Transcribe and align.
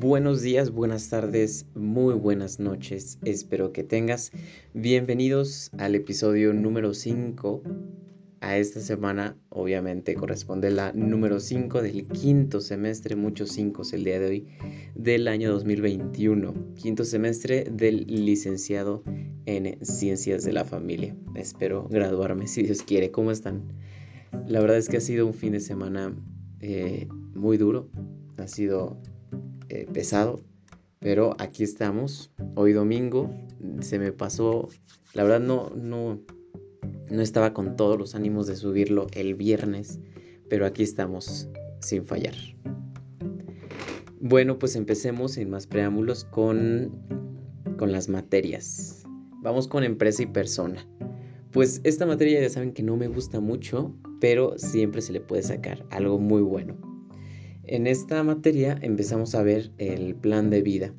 Buenos 0.00 0.40
días, 0.40 0.70
buenas 0.70 1.10
tardes, 1.10 1.66
muy 1.74 2.14
buenas 2.14 2.58
noches. 2.58 3.18
Espero 3.22 3.74
que 3.74 3.84
tengas. 3.84 4.32
Bienvenidos 4.72 5.70
al 5.76 5.94
episodio 5.94 6.54
número 6.54 6.94
5. 6.94 7.62
A 8.40 8.56
esta 8.56 8.80
semana, 8.80 9.36
obviamente, 9.50 10.14
corresponde 10.14 10.70
la 10.70 10.94
número 10.94 11.38
5 11.38 11.82
del 11.82 12.08
quinto 12.08 12.62
semestre, 12.62 13.14
muchos 13.14 13.50
5 13.50 13.82
el 13.92 14.04
día 14.04 14.18
de 14.18 14.26
hoy, 14.26 14.48
del 14.94 15.28
año 15.28 15.52
2021. 15.52 16.72
Quinto 16.76 17.04
semestre 17.04 17.64
del 17.70 18.06
licenciado 18.06 19.04
en 19.44 19.84
Ciencias 19.84 20.44
de 20.44 20.54
la 20.54 20.64
Familia. 20.64 21.14
Espero 21.34 21.86
graduarme, 21.90 22.46
si 22.46 22.62
Dios 22.62 22.82
quiere. 22.84 23.10
¿Cómo 23.10 23.32
están? 23.32 23.64
La 24.46 24.60
verdad 24.60 24.78
es 24.78 24.88
que 24.88 24.96
ha 24.96 25.02
sido 25.02 25.26
un 25.26 25.34
fin 25.34 25.52
de 25.52 25.60
semana 25.60 26.16
eh, 26.60 27.06
muy 27.34 27.58
duro. 27.58 27.90
Ha 28.38 28.48
sido 28.48 28.98
eh, 29.70 29.86
pesado, 29.92 30.40
pero 30.98 31.36
aquí 31.38 31.62
estamos. 31.62 32.32
Hoy 32.56 32.72
domingo 32.72 33.30
se 33.80 34.00
me 34.00 34.10
pasó, 34.10 34.68
la 35.14 35.22
verdad 35.22 35.40
no, 35.40 35.70
no, 35.76 36.20
no 37.08 37.22
estaba 37.22 37.54
con 37.54 37.76
todos 37.76 37.96
los 37.96 38.16
ánimos 38.16 38.48
de 38.48 38.56
subirlo 38.56 39.06
el 39.12 39.36
viernes, 39.36 40.00
pero 40.48 40.66
aquí 40.66 40.82
estamos 40.82 41.48
sin 41.80 42.04
fallar. 42.04 42.34
Bueno, 44.20 44.58
pues 44.58 44.74
empecemos 44.74 45.32
sin 45.32 45.50
más 45.50 45.68
preámbulos 45.68 46.24
con, 46.24 46.90
con 47.78 47.92
las 47.92 48.08
materias. 48.08 49.04
Vamos 49.42 49.68
con 49.68 49.84
empresa 49.84 50.24
y 50.24 50.26
persona. 50.26 50.84
Pues 51.52 51.80
esta 51.84 52.06
materia 52.06 52.40
ya 52.40 52.50
saben 52.50 52.72
que 52.72 52.82
no 52.82 52.96
me 52.96 53.06
gusta 53.06 53.38
mucho, 53.38 53.94
pero 54.20 54.58
siempre 54.58 55.00
se 55.00 55.12
le 55.12 55.20
puede 55.20 55.42
sacar 55.44 55.86
algo 55.90 56.18
muy 56.18 56.42
bueno. 56.42 56.89
En 57.64 57.86
esta 57.86 58.22
materia 58.22 58.78
empezamos 58.80 59.34
a 59.34 59.42
ver 59.42 59.70
el 59.78 60.14
plan 60.14 60.50
de 60.50 60.62
vida. 60.62 60.94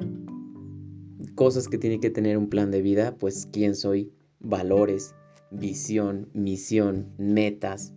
Cosas 1.36 1.68
que 1.68 1.78
tiene 1.78 2.00
que 2.00 2.10
tener 2.10 2.38
un 2.38 2.50
plan 2.50 2.72
de 2.72 2.82
vida, 2.82 3.16
pues 3.18 3.48
quién 3.52 3.76
soy, 3.76 4.12
valores, 4.40 5.16
visión, 5.50 6.30
misión, 6.34 7.14
metas, 7.18 7.94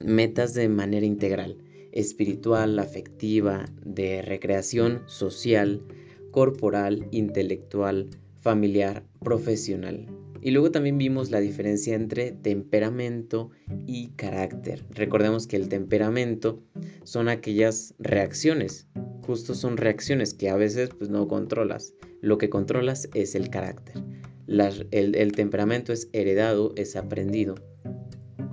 metas 0.00 0.54
de 0.54 0.68
manera 0.68 1.06
integral, 1.06 1.58
espiritual, 1.92 2.78
afectiva, 2.78 3.66
de 3.84 4.22
recreación 4.22 5.02
social, 5.06 5.82
corporal, 6.30 7.08
intelectual, 7.10 8.08
familiar, 8.40 9.04
profesional. 9.20 10.06
Y 10.40 10.52
luego 10.52 10.70
también 10.70 10.98
vimos 10.98 11.30
la 11.30 11.40
diferencia 11.40 11.94
entre 11.94 12.32
temperamento 12.32 13.50
y 13.86 14.08
carácter. 14.10 14.84
Recordemos 14.90 15.46
que 15.46 15.56
el 15.56 15.68
temperamento 15.68 16.62
son 17.04 17.28
aquellas 17.28 17.94
reacciones, 17.98 18.86
justo 19.22 19.54
son 19.54 19.76
reacciones 19.76 20.34
que 20.34 20.48
a 20.48 20.56
veces 20.56 20.90
pues 20.96 21.10
no 21.10 21.26
controlas. 21.26 21.94
Lo 22.20 22.38
que 22.38 22.48
controlas 22.48 23.08
es 23.14 23.34
el 23.34 23.50
carácter. 23.50 24.02
el, 24.46 25.14
el 25.14 25.32
temperamento 25.32 25.92
es 25.92 26.08
heredado, 26.12 26.72
es 26.76 26.96
aprendido. 26.96 27.56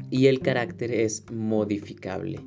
Y 0.09 0.27
el 0.27 0.39
carácter 0.39 0.91
es 0.91 1.25
modificable. 1.31 2.39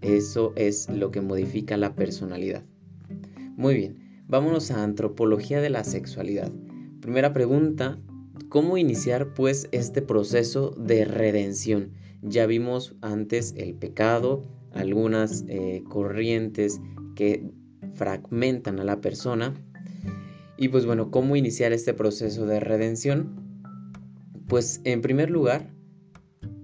Eso 0.00 0.52
es 0.56 0.88
lo 0.88 1.10
que 1.10 1.20
modifica 1.20 1.76
la 1.76 1.94
personalidad. 1.94 2.64
Muy 3.56 3.74
bien, 3.74 4.22
vámonos 4.26 4.70
a 4.70 4.82
antropología 4.82 5.60
de 5.60 5.70
la 5.70 5.82
sexualidad. 5.82 6.52
Primera 7.00 7.32
pregunta, 7.32 7.98
¿Cómo 8.48 8.76
iniciar 8.76 9.34
pues 9.34 9.68
este 9.72 10.02
proceso 10.02 10.70
de 10.78 11.04
redención? 11.04 11.92
Ya 12.22 12.46
vimos 12.46 12.94
antes 13.00 13.54
el 13.56 13.74
pecado, 13.74 14.42
algunas 14.72 15.44
eh, 15.48 15.82
corrientes 15.88 16.80
que 17.14 17.50
fragmentan 17.94 18.78
a 18.78 18.84
la 18.84 19.00
persona. 19.00 19.54
Y 20.56 20.68
pues 20.68 20.86
bueno, 20.86 21.10
¿cómo 21.10 21.34
iniciar 21.34 21.72
este 21.72 21.92
proceso 21.92 22.46
de 22.46 22.60
redención? 22.60 23.34
Pues 24.46 24.80
en 24.84 25.02
primer 25.02 25.30
lugar, 25.30 25.74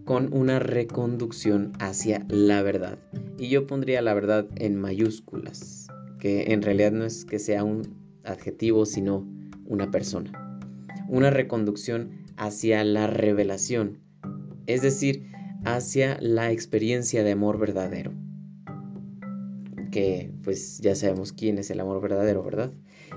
con 0.04 0.32
una 0.32 0.58
reconducción 0.58 1.72
hacia 1.80 2.24
la 2.28 2.62
verdad. 2.62 2.98
Y 3.38 3.48
yo 3.48 3.66
pondría 3.66 4.02
la 4.02 4.14
verdad 4.14 4.46
en 4.56 4.76
mayúsculas, 4.76 5.88
que 6.20 6.52
en 6.52 6.62
realidad 6.62 6.92
no 6.92 7.04
es 7.04 7.24
que 7.24 7.38
sea 7.38 7.64
un 7.64 7.82
adjetivo, 8.24 8.86
sino 8.86 9.26
una 9.66 9.90
persona 9.90 10.41
una 11.12 11.28
reconducción 11.28 12.24
hacia 12.38 12.82
la 12.84 13.06
revelación, 13.06 13.98
es 14.66 14.80
decir, 14.80 15.30
hacia 15.62 16.16
la 16.22 16.50
experiencia 16.50 17.22
de 17.22 17.32
amor 17.32 17.58
verdadero. 17.58 18.14
Que 19.90 20.32
pues 20.42 20.78
ya 20.78 20.94
sabemos 20.94 21.34
quién 21.34 21.58
es 21.58 21.70
el 21.70 21.80
amor 21.80 22.00
verdadero, 22.00 22.42
¿verdad? 22.42 22.72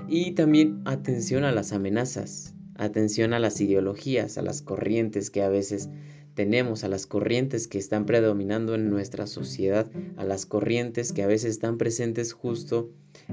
Y 0.08 0.32
también 0.32 0.82
atención 0.84 1.44
a 1.44 1.52
las 1.52 1.72
amenazas, 1.72 2.54
atención 2.74 3.32
a 3.32 3.38
las 3.38 3.62
ideologías, 3.62 4.36
a 4.36 4.42
las 4.42 4.60
corrientes 4.60 5.30
que 5.30 5.42
a 5.42 5.48
veces 5.48 5.88
tenemos, 6.36 6.84
a 6.84 6.88
las 6.88 7.06
corrientes 7.06 7.66
que 7.66 7.78
están 7.78 8.04
predominando 8.04 8.74
en 8.74 8.90
nuestra 8.90 9.26
sociedad, 9.26 9.90
a 10.16 10.24
las 10.24 10.44
corrientes 10.44 11.12
que 11.12 11.22
a 11.22 11.26
veces 11.26 11.52
están 11.52 11.78
presentes 11.78 12.34
justo 12.34 12.90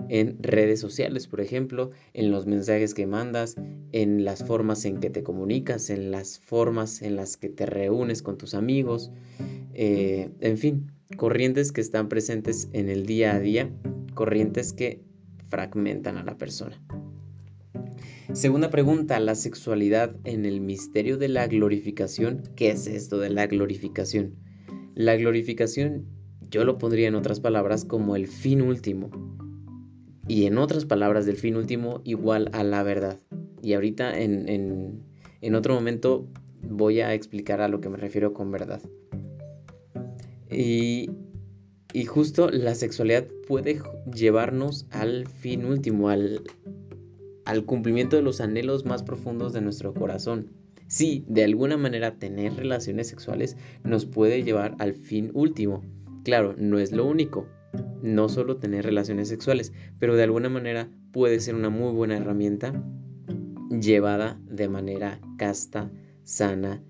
en 0.08 0.42
redes 0.42 0.80
sociales, 0.80 1.28
por 1.28 1.42
ejemplo, 1.42 1.92
en 2.14 2.32
los 2.32 2.48
mensajes 2.48 2.94
que 2.94 3.06
mandas, 3.06 3.58
en 3.92 4.24
las 4.24 4.46
formas 4.46 4.86
en 4.86 5.02
que 5.02 5.10
te 5.10 5.22
comunicas, 5.22 5.90
en 5.90 6.12
las 6.12 6.40
formas 6.40 7.02
en 7.02 7.18
las 7.18 7.36
que 7.36 7.50
te 7.50 7.66
reúnes 7.66 8.24
con 8.24 8.38
tus 8.38 8.56
amigos, 8.56 9.12
eh, 9.74 10.30
en 10.40 10.58
fin, 10.58 10.92
corrientes 11.18 11.74
que 11.74 11.82
están 11.82 12.08
presentes 12.08 12.70
en 12.72 12.88
el 12.90 13.06
día 13.06 13.36
a 13.36 13.40
día, 13.40 13.70
corrientes 14.14 14.72
que 14.72 15.02
fragmentan 15.50 16.18
a 16.18 16.24
la 16.24 16.38
persona. 16.38 16.82
Segunda 18.32 18.70
pregunta, 18.70 19.20
la 19.20 19.36
sexualidad 19.36 20.16
en 20.24 20.46
el 20.46 20.62
misterio 20.62 21.18
de 21.18 21.28
la 21.28 21.48
glorificación. 21.48 22.44
¿Qué 22.56 22.72
es 22.72 22.88
esto 22.88 23.20
de 23.20 23.30
la 23.30 23.48
glorificación? 23.48 24.36
La 24.96 25.16
glorificación 25.18 26.06
yo 26.50 26.64
lo 26.64 26.78
pondría 26.78 27.10
en 27.10 27.16
otras 27.16 27.42
palabras 27.42 27.84
como 27.84 28.16
el 28.16 28.28
fin 28.28 28.62
último, 28.62 29.12
y 30.28 30.46
en 30.46 30.58
otras 30.58 30.86
palabras 30.86 31.26
del 31.26 31.38
fin 31.38 31.56
último 31.56 32.02
igual 32.06 32.50
a 32.54 32.64
la 32.64 32.82
verdad. 32.84 33.20
Y 33.62 33.74
ahorita 33.74 34.20
en, 34.20 35.04
otro 35.54 35.74
momento 35.74 36.28
voy 36.62 37.02
a 37.02 37.14
explicar 37.14 37.60
a 37.62 37.68
lo 37.68 37.82
que 37.82 37.90
me 37.90 37.98
refiero 37.98 38.34
con 38.34 38.52
verdad. 38.52 38.82
Y, 40.50 41.10
y 41.92 42.06
justo 42.06 42.50
la 42.50 42.76
sexualidad 42.76 43.26
puede 43.48 43.82
llevarnos 44.14 44.86
al 44.92 45.28
fin 45.28 45.66
último, 45.66 46.10
al, 46.10 46.42
al 47.54 47.66
cumplimiento 47.66 48.16
de 48.16 48.24
los 48.24 48.42
anhelos 48.42 48.84
más 48.84 49.04
profundos 49.04 49.54
de 49.54 49.62
nuestro 49.62 49.94
corazón. 49.94 50.50
Sí, 50.88 51.24
de 51.28 51.44
alguna 51.44 51.78
manera 51.78 52.18
tener 52.18 52.56
relaciones 52.56 53.08
sexuales 53.08 53.58
nos 53.84 54.06
puede 54.06 54.44
llevar 54.44 54.76
al 54.80 54.94
fin 54.96 55.30
último. 55.36 55.84
Claro, 56.24 56.56
no 56.58 56.80
es 56.80 56.92
lo 56.92 57.06
único, 57.06 57.48
no 58.02 58.28
solo 58.28 58.58
tener 58.58 58.86
relaciones 58.86 59.28
sexuales, 59.28 59.72
pero 60.00 60.16
de 60.16 60.24
alguna 60.24 60.50
manera 60.50 60.90
puede 61.12 61.40
ser 61.40 61.54
una 61.54 61.70
muy 61.70 61.94
buena 61.94 62.18
herramienta 62.18 62.74
llevada 63.70 64.40
de 64.48 64.68
manera 64.68 65.20
casta, 65.38 65.92
sana 66.24 66.82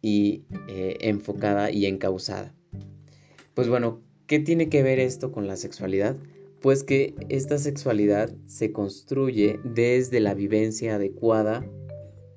y 0.00 0.46
eh, 0.68 0.96
enfocada 1.02 1.70
y 1.70 1.86
encausada. 1.86 2.54
Pues 3.54 3.68
bueno, 3.68 4.02
¿qué 4.26 4.40
tiene 4.40 4.68
que 4.68 4.82
ver 4.82 4.98
esto 4.98 5.30
con 5.30 5.46
la 5.46 5.56
sexualidad? 5.56 6.16
Pues 6.62 6.84
que 6.84 7.14
esta 7.28 7.58
sexualidad 7.58 8.34
se 8.46 8.72
construye 8.72 9.58
desde 9.64 10.20
la 10.20 10.34
vivencia 10.34 10.94
adecuada 10.94 11.68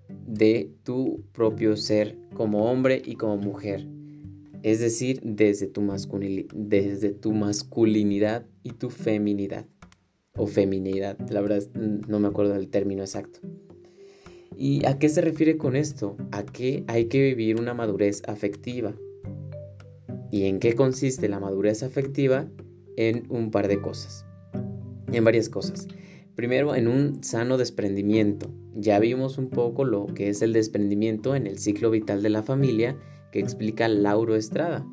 de 0.09 0.71
tu 0.83 1.23
propio 1.31 1.77
ser 1.77 2.17
como 2.33 2.69
hombre 2.69 3.01
y 3.05 3.15
como 3.15 3.37
mujer 3.37 3.87
es 4.65 4.79
decir, 4.79 5.19
desde 5.23 5.67
tu, 5.67 5.87
desde 6.55 7.11
tu 7.11 7.33
masculinidad 7.33 8.47
y 8.63 8.71
tu 8.71 8.89
feminidad, 8.89 9.67
o 10.35 10.47
feminidad, 10.47 11.19
la 11.29 11.41
verdad 11.41 11.61
no 11.75 12.19
me 12.19 12.27
acuerdo 12.27 12.53
del 12.53 12.69
término 12.69 13.03
exacto. 13.03 13.41
¿Y 14.57 14.83
a 14.87 14.97
qué 14.97 15.07
se 15.07 15.21
refiere 15.21 15.57
con 15.57 15.75
esto? 15.75 16.17
A 16.31 16.43
que 16.47 16.83
hay 16.87 17.05
que 17.05 17.21
vivir 17.21 17.59
una 17.59 17.75
madurez 17.75 18.23
afectiva. 18.25 18.95
¿Y 20.31 20.45
en 20.45 20.57
qué 20.57 20.73
consiste 20.73 21.29
la 21.29 21.39
madurez 21.39 21.83
afectiva? 21.83 22.49
En 22.97 23.25
un 23.29 23.51
par 23.51 23.67
de 23.67 23.81
cosas, 23.81 24.25
en 25.11 25.23
varias 25.23 25.49
cosas. 25.49 25.87
Primero, 26.35 26.75
en 26.75 26.87
un 26.87 27.23
sano 27.23 27.57
desprendimiento. 27.57 28.53
Ya 28.75 28.99
vimos 28.99 29.37
un 29.37 29.49
poco 29.49 29.85
lo 29.85 30.05
que 30.07 30.29
es 30.29 30.41
el 30.41 30.51
desprendimiento 30.51 31.33
en 31.33 31.47
el 31.47 31.57
ciclo 31.59 31.89
vital 31.91 32.21
de 32.21 32.29
la 32.29 32.43
familia 32.43 32.97
que 33.31 33.39
explica 33.39 33.87
Lauro 33.87 34.35
Estrada. 34.35 34.85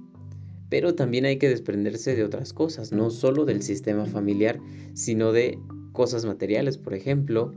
Pero 0.69 0.95
también 0.95 1.25
hay 1.25 1.39
que 1.39 1.49
desprenderse 1.49 2.15
de 2.15 2.25
otras 2.25 2.53
cosas, 2.53 2.93
no 2.93 3.11
solo 3.11 3.45
del 3.45 3.63
sistema 3.63 4.07
familiar, 4.07 4.61
sino 4.95 5.33
de 5.33 5.59
cosas 5.93 6.25
materiales, 6.25 6.79
por 6.79 6.95
ejemplo, 6.95 7.53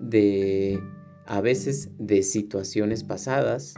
de 0.00 0.80
a 1.26 1.40
veces 1.40 1.90
de 1.98 2.22
situaciones 2.22 3.04
pasadas, 3.04 3.74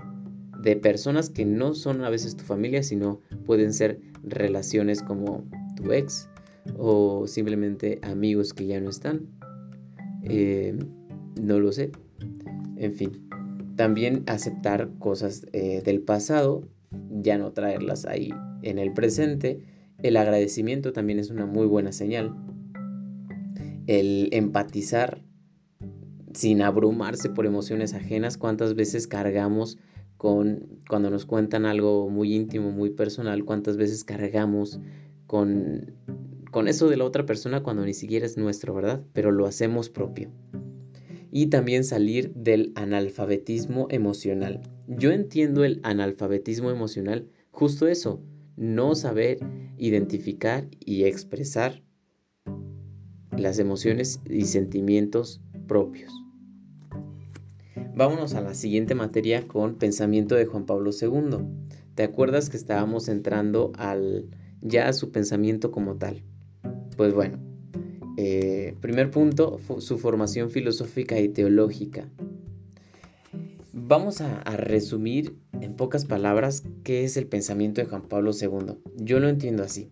de 0.63 0.77
personas 0.77 1.31
que 1.31 1.45
no 1.45 1.75
son 1.75 2.03
a 2.03 2.11
veces 2.11 2.37
tu 2.37 2.45
familia, 2.45 2.83
sino 2.83 3.21
pueden 3.45 3.73
ser 3.73 4.01
relaciones 4.23 5.03
como 5.03 5.45
tu 5.79 5.93
ex, 5.93 6.29
o 6.77 7.27
simplemente 7.27 7.99
amigos 8.03 8.53
que 8.53 8.67
ya 8.67 8.81
no 8.81 8.91
están. 8.91 9.27
Eh, 10.23 10.77
no 11.41 11.61
lo 11.61 11.73
sé. 11.73 11.91
En 12.77 12.95
fin, 12.95 13.29
también 13.77 14.25
aceptar 14.27 14.91
cosas 14.99 15.47
eh, 15.53 15.83
del 15.85 16.01
pasado, 16.03 16.69
ya 17.11 17.39
no 17.39 17.53
traerlas 17.53 18.07
ahí 18.07 18.31
en 18.63 18.79
el 18.79 18.93
presente. 18.93 19.63
El 20.03 20.17
agradecimiento 20.17 20.93
también 20.93 21.19
es 21.19 21.31
una 21.31 21.47
muy 21.47 21.67
buena 21.67 21.93
señal. 21.93 22.35
El 23.87 24.29
empatizar 24.33 25.23
sin 26.35 26.63
abrumarse 26.63 27.31
por 27.31 27.47
emociones 27.47 27.95
ajenas, 27.95 28.37
cuántas 28.37 28.75
veces 28.75 29.07
cargamos 29.07 29.79
con 30.17 30.81
cuando 30.89 31.11
nos 31.11 31.25
cuentan 31.25 31.65
algo 31.65 32.11
muy 32.11 32.35
íntimo, 32.35 32.71
muy 32.71 32.91
personal, 32.91 33.45
cuántas 33.45 33.77
veces 33.77 34.05
cargamos 34.05 34.81
con 35.29 35.95
con 36.51 36.69
eso 36.69 36.89
de 36.89 36.97
la 36.97 37.05
otra 37.05 37.27
persona 37.27 37.63
cuando 37.63 37.85
ni 37.85 37.95
siquiera 37.95 38.27
es 38.27 38.37
nuestro, 38.37 38.75
¿verdad? 38.75 39.05
Pero 39.13 39.31
lo 39.33 39.47
hacemos 39.47 39.91
propio. 39.91 40.31
Y 41.31 41.47
también 41.47 41.85
salir 41.85 42.33
del 42.35 42.73
analfabetismo 42.75 43.87
emocional. 43.91 44.63
Yo 44.87 45.13
entiendo 45.13 45.65
el 45.65 45.81
analfabetismo 45.83 46.71
emocional, 46.71 47.29
justo 47.51 47.87
eso, 47.87 48.23
no 48.57 48.95
saber 48.95 49.39
identificar 49.77 50.69
y 50.81 51.05
expresar 51.05 51.83
las 53.37 53.59
emociones 53.59 54.21
y 54.29 54.47
sentimientos 54.47 55.43
propios. 55.67 56.13
Vámonos 57.95 58.35
a 58.35 58.41
la 58.41 58.55
siguiente 58.55 58.95
materia 58.95 59.47
con 59.47 59.77
pensamiento 59.77 60.35
de 60.35 60.47
Juan 60.47 60.65
Pablo 60.65 60.91
II. 60.99 61.47
¿Te 61.95 62.05
acuerdas 62.05 62.49
que 62.49 62.57
estábamos 62.57 63.09
entrando 63.09 63.73
al 63.77 64.31
ya 64.61 64.89
a 64.89 64.93
su 64.93 65.11
pensamiento 65.11 65.71
como 65.71 65.97
tal? 65.97 66.23
Pues 66.97 67.15
bueno, 67.15 67.39
eh, 68.17 68.75
primer 68.81 69.13
punto, 69.13 69.61
su 69.79 69.99
formación 69.99 70.51
filosófica 70.51 71.21
y 71.21 71.29
teológica. 71.29 72.09
Vamos 73.73 74.21
a, 74.21 74.43
resumir 74.57 75.37
en 75.61 75.77
pocas 75.77 76.05
palabras 76.05 76.65
qué 76.83 77.05
es 77.05 77.17
el 77.17 77.27
pensamiento 77.27 77.81
de 77.81 77.87
Juan 77.87 78.03
Pablo 78.03 78.33
II. 78.33 78.75
Yo 78.97 79.21
lo 79.21 79.29
entiendo 79.29 79.63
así. 79.63 79.89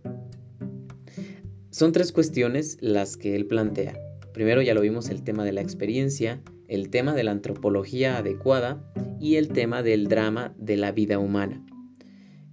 Son 1.70 1.92
tres 1.92 2.10
cuestiones 2.10 2.78
las 2.80 3.16
que 3.16 3.36
él 3.36 3.46
plantea. 3.46 3.96
Primero 4.34 4.60
ya 4.60 4.74
lo 4.74 4.80
vimos 4.80 5.08
el 5.08 5.22
tema 5.22 5.44
de 5.44 5.52
la 5.52 5.60
experiencia, 5.60 6.42
el 6.66 6.90
tema 6.90 7.14
de 7.14 7.22
la 7.22 7.30
antropología 7.30 8.18
adecuada 8.18 8.82
y 9.20 9.36
el 9.36 9.48
tema 9.48 9.84
del 9.84 10.08
drama 10.08 10.52
de 10.58 10.76
la 10.76 10.90
vida 10.90 11.20
humana. 11.20 11.64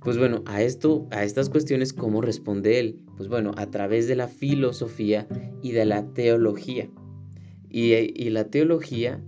Pues 0.04 0.18
bueno, 0.18 0.44
a 0.46 0.62
esto, 0.62 1.08
a 1.12 1.24
estas 1.24 1.50
cuestiones, 1.50 1.94
¿cómo 1.94 2.22
responde 2.22 2.80
él? 2.80 3.00
Pues 3.16 3.30
bueno, 3.30 3.52
a 3.56 3.72
través 3.72 4.08
de 4.08 4.18
la 4.18 4.28
filosofía 4.28 5.28
y 5.62 5.72
de 5.72 5.86
la 5.86 6.14
teología. 6.14 6.90
Y, 7.70 8.30
la 8.30 8.50
teología, 8.50 9.24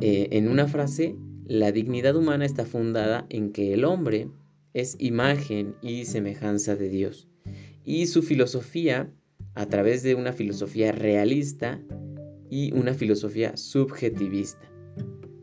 eh, 0.00 0.28
en 0.32 0.48
una 0.48 0.66
frase, 0.66 1.16
la 1.44 1.70
dignidad 1.70 2.16
humana 2.16 2.46
está 2.46 2.64
fundada 2.64 3.26
en 3.28 3.52
que 3.52 3.74
el 3.74 3.84
hombre 3.84 4.30
es 4.72 4.96
imagen 4.98 5.76
y 5.82 6.06
semejanza 6.06 6.74
de 6.74 6.88
Dios. 6.88 7.28
Y 7.84 8.06
su 8.06 8.22
filosofía, 8.22 9.12
a 9.54 9.66
través 9.66 10.02
de 10.02 10.14
una 10.14 10.32
filosofía 10.32 10.92
realista 10.92 11.80
y 12.50 12.72
una 12.72 12.94
filosofía 12.94 13.56
subjetivista. 13.56 14.67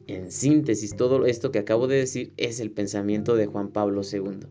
En 0.07 0.31
síntesis, 0.31 0.95
todo 0.95 1.25
esto 1.25 1.51
que 1.51 1.59
acabo 1.59 1.87
de 1.87 1.97
decir 1.97 2.33
es 2.37 2.59
el 2.59 2.71
pensamiento 2.71 3.35
de 3.35 3.47
Juan 3.47 3.71
Pablo 3.71 4.01
II. 4.03 4.47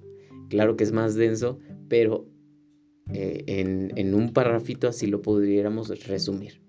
Claro 0.48 0.76
que 0.76 0.84
es 0.84 0.92
más 0.92 1.14
denso, 1.14 1.58
pero 1.88 2.26
eh, 3.12 3.44
en, 3.46 4.14
un 4.14 4.32
parrafito 4.32 4.88
así 4.88 5.06
lo 5.06 5.22
podríamos 5.22 5.88
resumir. 6.06 6.60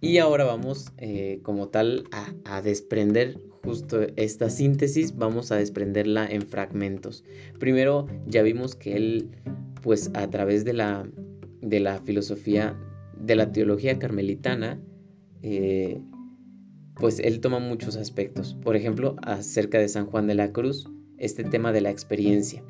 Y 0.00 0.18
ahora 0.18 0.44
vamos 0.44 0.92
eh, 0.98 1.38
como 1.42 1.68
tal 1.68 2.04
a, 2.44 2.60
desprender 2.60 3.38
justo 3.62 4.00
esta 4.16 4.50
síntesis, 4.50 5.16
vamos 5.16 5.52
a 5.52 5.56
desprenderla 5.56 6.26
en 6.26 6.42
fragmentos. 6.42 7.22
Primero 7.60 8.06
ya 8.26 8.42
vimos 8.42 8.74
que 8.74 8.96
él, 8.96 9.30
pues 9.80 10.10
a 10.14 10.28
través 10.28 10.64
de 10.64 10.72
la, 10.72 11.08
de 11.60 11.78
la 11.78 12.00
filosofía, 12.00 12.76
de 13.16 13.36
la 13.36 13.52
teología 13.52 14.00
carmelitana, 14.00 14.80
eh, 15.42 16.00
pues 17.02 17.18
él 17.18 17.40
toma 17.40 17.58
muchos 17.58 17.96
aspectos. 17.96 18.54
Por 18.62 18.76
ejemplo, 18.76 19.16
acerca 19.22 19.80
de 19.80 19.88
San 19.88 20.06
Juan 20.06 20.28
de 20.28 20.36
la 20.36 20.52
Cruz, 20.52 20.88
este 21.18 21.42
tema 21.42 21.72
de 21.72 21.80
la 21.80 21.90
experiencia. 21.90 22.62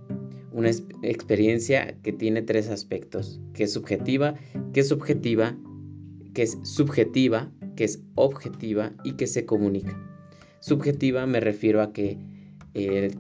Una 0.53 0.71
experiencia 1.03 1.99
que 2.03 2.15
tiene 2.15 2.41
tres 2.41 2.71
aspectos, 2.71 3.43
que 3.53 3.65
es 3.65 3.75
subjetiva, 3.75 4.37
que 4.73 4.81
es 4.81 4.89
subjetiva, 4.89 5.59
que 6.33 6.45
es 6.45 6.59
subjetiva, 6.63 7.53
que 7.77 7.85
es 7.85 8.03
objetiva 8.15 8.95
y 9.05 9.17
que 9.17 9.27
se 9.27 9.45
comunica. 9.45 10.03
Subjetiva 10.61 11.27
me 11.27 11.41
refiero 11.41 11.83
a 11.83 11.93
que 11.93 12.17
eh, 12.73 13.11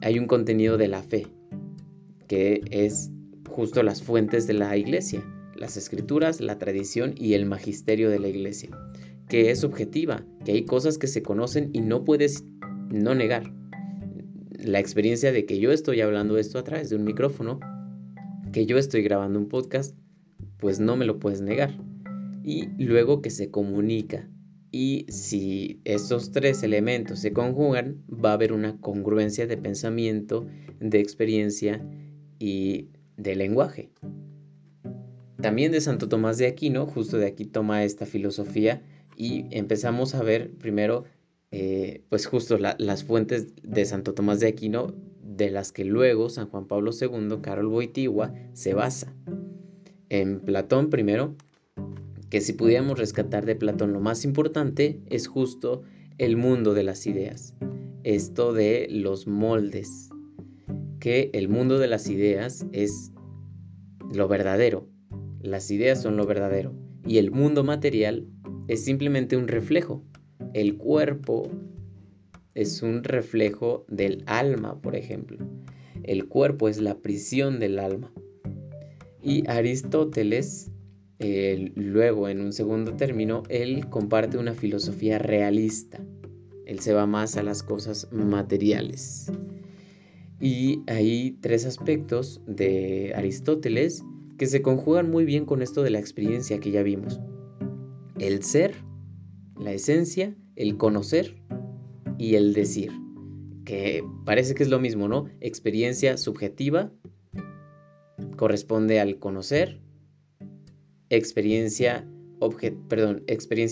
hay 0.00 0.18
un 0.18 0.26
contenido 0.26 0.78
de 0.78 0.88
la 0.88 1.02
fe, 1.02 1.26
que 2.28 2.62
es 2.70 3.10
justo 3.46 3.82
las 3.82 4.02
fuentes 4.02 4.46
de 4.46 4.54
la 4.54 4.74
iglesia, 4.78 5.22
las 5.54 5.76
escrituras, 5.76 6.40
la 6.40 6.56
tradición 6.56 7.12
y 7.14 7.34
el 7.34 7.44
magisterio 7.44 8.08
de 8.08 8.20
la 8.20 8.28
iglesia 8.28 8.70
que 9.32 9.50
es 9.50 9.60
subjetiva, 9.60 10.26
que 10.44 10.52
hay 10.52 10.66
cosas 10.66 10.98
que 10.98 11.06
se 11.06 11.22
conocen 11.22 11.70
y 11.72 11.80
no 11.80 12.04
puedes 12.04 12.44
no 12.90 13.14
negar. 13.14 13.50
La 14.50 14.78
experiencia 14.78 15.32
de 15.32 15.46
que 15.46 15.58
yo 15.58 15.72
estoy 15.72 16.02
hablando 16.02 16.36
esto 16.36 16.58
a 16.58 16.64
través 16.64 16.90
de 16.90 16.96
un 16.96 17.04
micrófono, 17.04 17.58
que 18.52 18.66
yo 18.66 18.76
estoy 18.76 19.00
grabando 19.00 19.38
un 19.38 19.48
podcast, 19.48 19.96
pues 20.58 20.80
no 20.80 20.96
me 20.96 21.06
lo 21.06 21.18
puedes 21.18 21.40
negar. 21.40 21.74
Y 22.44 22.66
luego 22.76 23.22
que 23.22 23.30
se 23.30 23.50
comunica. 23.50 24.28
Y 24.70 25.06
si 25.08 25.80
esos 25.84 26.30
tres 26.32 26.62
elementos 26.62 27.18
se 27.18 27.32
conjugan, 27.32 28.04
va 28.10 28.32
a 28.32 28.34
haber 28.34 28.52
una 28.52 28.78
congruencia 28.82 29.46
de 29.46 29.56
pensamiento, 29.56 30.46
de 30.78 31.00
experiencia 31.00 31.82
y 32.38 32.90
de 33.16 33.34
lenguaje. 33.34 33.88
También 35.40 35.72
de 35.72 35.80
Santo 35.80 36.10
Tomás 36.10 36.36
de 36.36 36.48
Aquino, 36.48 36.84
justo 36.84 37.16
de 37.16 37.28
aquí 37.28 37.46
toma 37.46 37.82
esta 37.82 38.04
filosofía 38.04 38.82
y 39.22 39.46
empezamos 39.52 40.16
a 40.16 40.22
ver 40.24 40.50
primero, 40.50 41.04
eh, 41.52 42.02
pues 42.08 42.26
justo 42.26 42.58
las 42.58 43.04
fuentes 43.04 43.54
de 43.62 43.84
Santo 43.84 44.14
Tomás 44.14 44.40
de 44.40 44.48
Aquino, 44.48 44.92
de 45.22 45.48
las 45.48 45.70
que 45.70 45.84
luego 45.84 46.28
San 46.28 46.48
Juan 46.48 46.66
Pablo 46.66 46.90
II, 46.90 47.38
Carol 47.40 47.68
Boitigua, 47.68 48.34
se 48.52 48.74
basa. 48.74 49.14
En 50.08 50.40
Platón 50.40 50.90
primero, 50.90 51.36
que 52.30 52.40
si 52.40 52.52
pudiéramos 52.52 52.98
rescatar 52.98 53.46
de 53.46 53.54
Platón 53.54 53.92
lo 53.92 54.00
más 54.00 54.24
importante 54.24 55.00
es 55.08 55.28
justo 55.28 55.82
el 56.18 56.36
mundo 56.36 56.74
de 56.74 56.82
las 56.82 57.06
ideas, 57.06 57.54
esto 58.02 58.52
de 58.52 58.88
los 58.90 59.28
moldes, 59.28 60.08
que 60.98 61.30
el 61.32 61.48
mundo 61.48 61.78
de 61.78 61.86
las 61.86 62.08
ideas 62.08 62.66
es 62.72 63.12
lo 64.12 64.26
verdadero, 64.26 64.88
las 65.40 65.70
ideas 65.70 66.02
son 66.02 66.16
lo 66.16 66.26
verdadero 66.26 66.74
y 67.06 67.18
el 67.18 67.30
mundo 67.30 67.62
material 67.62 68.26
es 68.72 68.84
simplemente 68.84 69.36
un 69.36 69.48
reflejo. 69.48 70.02
El 70.54 70.78
cuerpo 70.78 71.50
es 72.54 72.82
un 72.82 73.04
reflejo 73.04 73.84
del 73.86 74.24
alma, 74.26 74.80
por 74.80 74.96
ejemplo. 74.96 75.36
El 76.04 76.26
cuerpo 76.26 76.70
es 76.70 76.80
la 76.80 76.96
prisión 76.96 77.60
del 77.60 77.78
alma. 77.78 78.10
Y 79.22 79.46
Aristóteles, 79.46 80.70
luego 81.18 82.30
en 82.30 82.40
un 82.40 82.54
segundo 82.54 82.94
término, 82.94 83.42
él 83.50 83.90
comparte 83.90 84.38
una 84.38 84.54
filosofía 84.54 85.18
realista. 85.18 86.02
Él 86.64 86.80
se 86.80 86.94
va 86.94 87.06
más 87.06 87.36
a 87.36 87.42
las 87.42 87.62
cosas 87.62 88.08
materiales. 88.10 89.30
Y 90.40 90.80
hay 90.86 91.36
tres 91.42 91.66
aspectos 91.66 92.40
de 92.46 93.12
Aristóteles 93.14 94.02
que 94.38 94.46
se 94.46 94.62
conjugan 94.62 95.10
muy 95.10 95.26
bien 95.26 95.44
con 95.44 95.60
esto 95.60 95.82
de 95.82 95.90
la 95.90 95.98
experiencia 95.98 96.58
que 96.58 96.70
ya 96.70 96.82
vimos 96.82 97.20
el 98.22 98.44
ser, 98.44 98.76
la 99.58 99.72
esencia, 99.72 100.34
el 100.54 100.76
conocer 100.76 101.42
y 102.18 102.36
el 102.36 102.54
decir, 102.54 102.92
que 103.64 104.04
parece 104.24 104.54
que 104.54 104.62
es 104.62 104.68
lo 104.68 104.78
mismo, 104.78 105.08
¿no? 105.08 105.28
Experiencia 105.40 106.16
subjetiva 106.16 106.92
corresponde 108.36 109.00
al 109.00 109.18
conocer, 109.18 109.80
experiencia, 111.10 112.06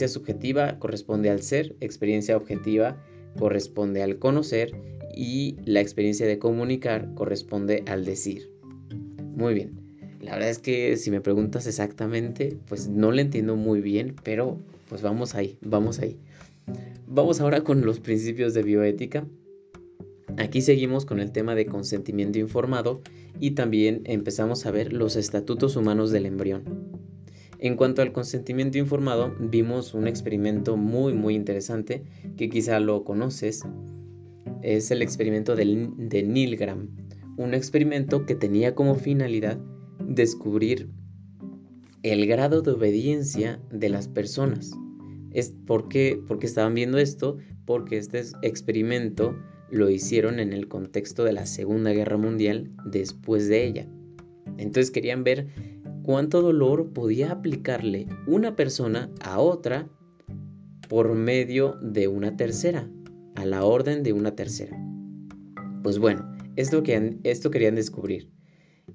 subjetiva 0.09 0.79
corresponde 0.81 1.31
al 1.31 1.43
ser, 1.43 1.77
experiencia 1.81 2.37
objetiva 2.37 3.01
corresponde 3.39 4.03
al 4.03 4.19
conocer 4.19 4.73
y 5.15 5.59
la 5.65 5.81
experiencia 5.81 6.27
de 6.27 6.41
comunicar 6.41 7.15
corresponde 7.15 7.85
al 7.87 8.05
decir. 8.05 8.51
Muy 9.37 9.55
bien. 9.55 9.80
La 10.21 10.33
verdad 10.33 10.51
es 10.51 10.59
que 10.59 10.99
si 10.99 11.11
me 11.11 11.23
preguntas 11.23 11.67
exactamente, 11.67 12.59
pues 12.69 12.89
no 12.89 13.11
le 13.11 13.23
entiendo 13.23 13.57
muy 13.57 13.81
bien, 13.81 14.15
pero 14.23 14.59
pues 14.89 15.01
vamos 15.01 15.35
ahí, 15.35 15.57
vamos 15.63 15.99
ahí. 15.99 16.19
Vamos 17.07 17.41
ahora 17.41 17.65
con 17.65 17.87
los 17.87 18.01
principios 18.01 18.53
de 18.53 18.63
bioética. 18.63 19.27
Aquí 20.37 20.61
seguimos 20.61 21.07
con 21.07 21.21
el 21.21 21.33
tema 21.33 21.55
de 21.55 21.67
consentimiento 21.67 22.39
informado 22.39 23.01
y 23.41 23.53
también 23.53 24.03
empezamos 24.05 24.67
a 24.67 24.71
ver 24.71 24.93
los 24.93 25.17
estatutos 25.17 25.77
humanos 25.77 26.11
del 26.11 26.27
embrión. 26.27 26.65
En 27.59 27.77
cuanto 27.77 28.03
al 28.03 28.13
consentimiento 28.13 28.79
informado, 28.79 29.35
vimos 29.39 29.95
un 29.95 30.07
experimento 30.07 30.77
muy 30.77 31.15
muy 31.15 31.35
interesante 31.35 32.05
que 32.37 32.49
quizá 32.51 32.79
lo 32.79 33.05
conoces. 33.05 33.63
Es 34.63 34.91
el 34.91 35.01
experimento 35.01 35.57
de, 35.57 35.89
de 35.97 36.23
Milgram, 36.25 36.89
un 37.39 37.55
experimento 37.55 38.27
que 38.27 38.35
tenía 38.35 38.75
como 38.75 38.95
finalidad 38.95 39.59
descubrir 40.07 40.91
el 42.03 42.27
grado 42.27 42.63
de 42.63 42.73
obediencia 42.73 43.61
de 43.71 43.89
las 43.89 44.09
personas. 44.09 44.73
Es 45.33 45.55
porque, 45.67 46.21
porque 46.27 46.47
estaban 46.47 46.75
viendo 46.75 46.99
esto, 46.99 47.37
porque 47.67 47.99
este 47.99 48.23
experimento 48.43 49.37
lo 49.71 49.89
hicieron 49.89 50.41
en 50.41 50.53
el 50.53 50.69
contexto 50.69 51.25
de 51.25 51.33
la 51.33 51.47
Segunda 51.47 51.93
Guerra 51.93 52.17
Mundial 52.17 52.71
después 52.85 53.49
de 53.49 53.67
ella. 53.67 53.89
Entonces 54.59 54.91
querían 54.91 55.23
ver 55.25 55.49
cuánto 56.03 56.43
dolor 56.43 56.93
podía 56.93 57.31
aplicarle 57.31 58.09
una 58.27 58.57
persona 58.57 59.11
a 59.23 59.39
otra 59.39 59.89
por 60.89 61.15
medio 61.15 61.77
de 61.81 62.09
una 62.09 62.37
tercera, 62.37 62.91
a 63.37 63.45
la 63.45 63.65
orden 63.65 64.03
de 64.03 64.13
una 64.13 64.35
tercera. 64.35 64.77
Pues 65.85 65.99
bueno, 65.99 66.29
esto, 66.57 66.83
que, 66.83 67.19
esto 67.23 67.51
querían 67.51 67.77
descubrir. 67.77 68.29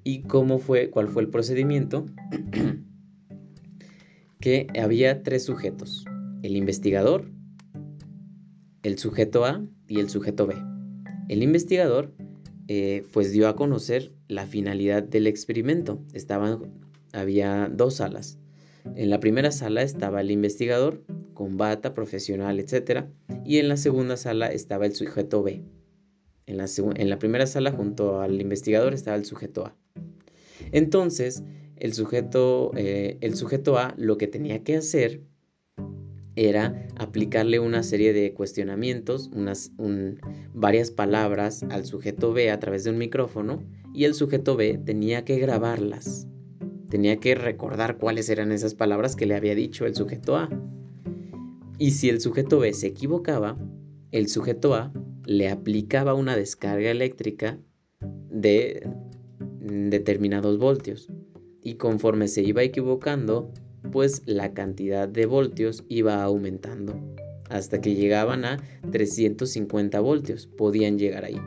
¿Y 0.08 0.22
cómo 0.22 0.60
fue, 0.60 0.88
cuál 0.88 1.08
fue 1.08 1.22
el 1.22 1.30
procedimiento? 1.30 2.06
que 4.40 4.68
había 4.80 5.24
tres 5.24 5.44
sujetos, 5.44 6.04
el 6.44 6.54
investigador, 6.54 7.32
el 8.84 8.98
sujeto 8.98 9.44
A 9.44 9.66
y 9.88 9.98
el 9.98 10.08
sujeto 10.08 10.46
B. 10.46 10.54
El 11.28 11.42
investigador 11.42 12.14
eh, 12.68 13.02
pues 13.12 13.32
dio 13.32 13.48
a 13.48 13.56
conocer 13.56 14.12
la 14.28 14.46
finalidad 14.46 15.02
del 15.02 15.26
experimento. 15.26 16.00
Estaban, 16.12 16.72
había 17.12 17.68
dos 17.68 17.96
salas. 17.96 18.38
En 18.94 19.10
la 19.10 19.18
primera 19.18 19.50
sala 19.50 19.82
estaba 19.82 20.20
el 20.20 20.30
investigador 20.30 21.02
con 21.34 21.56
bata 21.56 21.94
profesional, 21.94 22.60
etc. 22.60 23.06
Y 23.44 23.58
en 23.58 23.68
la 23.68 23.76
segunda 23.76 24.16
sala 24.16 24.52
estaba 24.52 24.86
el 24.86 24.94
sujeto 24.94 25.42
B. 25.42 25.64
En 26.46 26.58
la, 26.58 26.66
en 26.94 27.10
la 27.10 27.18
primera 27.18 27.48
sala 27.48 27.72
junto 27.72 28.20
al 28.20 28.40
investigador 28.40 28.94
estaba 28.94 29.16
el 29.16 29.24
sujeto 29.24 29.66
A. 29.66 29.76
Entonces, 30.72 31.42
el 31.76 31.92
sujeto, 31.92 32.72
eh, 32.76 33.18
el 33.20 33.36
sujeto 33.36 33.78
A 33.78 33.94
lo 33.96 34.16
que 34.18 34.26
tenía 34.26 34.62
que 34.62 34.76
hacer 34.76 35.22
era 36.36 36.86
aplicarle 36.96 37.58
una 37.58 37.82
serie 37.82 38.12
de 38.12 38.34
cuestionamientos, 38.34 39.30
unas, 39.34 39.72
varias 40.52 40.90
palabras 40.90 41.64
al 41.70 41.86
sujeto 41.86 42.32
B 42.32 42.50
a 42.50 42.60
través 42.60 42.84
de 42.84 42.90
un 42.90 42.98
micrófono 42.98 43.62
y 43.94 44.04
el 44.04 44.14
sujeto 44.14 44.54
B 44.56 44.78
tenía 44.84 45.24
que 45.24 45.38
grabarlas. 45.38 46.28
Tenía 46.90 47.16
que 47.16 47.34
recordar 47.34 47.96
cuáles 47.96 48.28
eran 48.28 48.52
esas 48.52 48.74
palabras 48.74 49.16
que 49.16 49.26
le 49.26 49.34
había 49.34 49.54
dicho 49.54 49.86
el 49.86 49.96
sujeto 49.96 50.36
A. 50.36 50.50
Y 51.78 51.92
si 51.92 52.10
el 52.10 52.20
sujeto 52.20 52.58
B 52.58 52.72
se 52.74 52.88
equivocaba, 52.88 53.58
el 54.12 54.28
sujeto 54.28 54.74
A 54.74 54.92
le 55.24 55.48
aplicaba 55.48 56.14
una 56.14 56.36
descarga 56.36 56.90
eléctrica 56.90 57.58
de 58.30 58.88
determinados 59.66 60.58
voltios. 60.58 61.08
Y 61.62 61.74
conforme 61.74 62.28
se 62.28 62.42
iba 62.42 62.62
equivocando, 62.62 63.50
pues 63.90 64.22
la 64.26 64.54
cantidad 64.54 65.08
de 65.08 65.26
voltios 65.26 65.84
iba 65.88 66.22
aumentando 66.22 67.00
hasta 67.50 67.80
que 67.80 67.94
llegaban 67.94 68.44
a 68.44 68.58
350 68.90 70.00
voltios, 70.00 70.46
podían 70.46 70.98
llegar 70.98 71.24
ahí. 71.24 71.40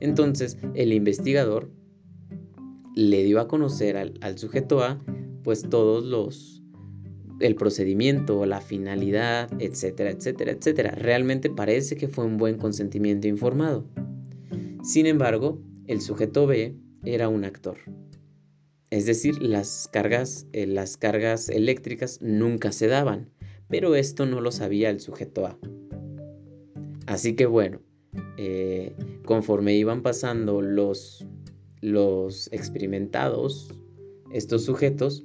Entonces 0.00 0.58
el 0.74 0.92
investigador 0.92 1.70
le 2.94 3.24
dio 3.24 3.40
a 3.40 3.48
conocer 3.48 3.96
al, 3.96 4.38
sujeto 4.38 4.82
A 4.82 5.02
pues 5.42 5.68
todos 5.68 6.04
los, 6.04 6.62
el 7.40 7.54
procedimiento, 7.54 8.46
la 8.46 8.60
finalidad, 8.60 9.50
etcétera, 9.60 10.10
etcétera, 10.10 10.52
etcétera. 10.52 10.90
Realmente 10.92 11.50
parece 11.50 11.96
que 11.96 12.08
fue 12.08 12.24
un 12.24 12.36
buen 12.36 12.56
consentimiento 12.56 13.28
informado. 13.28 13.86
Sin 14.82 15.06
embargo, 15.06 15.60
el 15.86 16.00
sujeto 16.00 16.46
B 16.46 16.74
era 17.06 17.28
un 17.28 17.44
actor. 17.44 17.78
Es 18.90 19.06
decir, 19.06 19.42
las 19.42 19.88
cargas, 19.92 20.46
eh, 20.52 20.66
las 20.66 20.96
cargas 20.96 21.48
eléctricas 21.48 22.20
nunca 22.20 22.72
se 22.72 22.86
daban, 22.86 23.30
pero 23.68 23.94
esto 23.94 24.26
no 24.26 24.40
lo 24.40 24.52
sabía 24.52 24.90
el 24.90 25.00
sujeto 25.00 25.46
A. 25.46 25.58
Así 27.06 27.34
que 27.34 27.46
bueno, 27.46 27.80
eh, 28.36 28.94
conforme 29.24 29.74
iban 29.74 30.02
pasando 30.02 30.60
los, 30.60 31.26
los 31.80 32.52
experimentados, 32.52 33.72
estos 34.32 34.64
sujetos, 34.64 35.24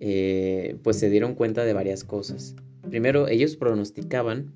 eh, 0.00 0.76
pues 0.82 0.98
se 0.98 1.10
dieron 1.10 1.34
cuenta 1.34 1.64
de 1.64 1.72
varias 1.72 2.04
cosas. 2.04 2.54
Primero, 2.88 3.28
ellos 3.28 3.56
pronosticaban 3.56 4.52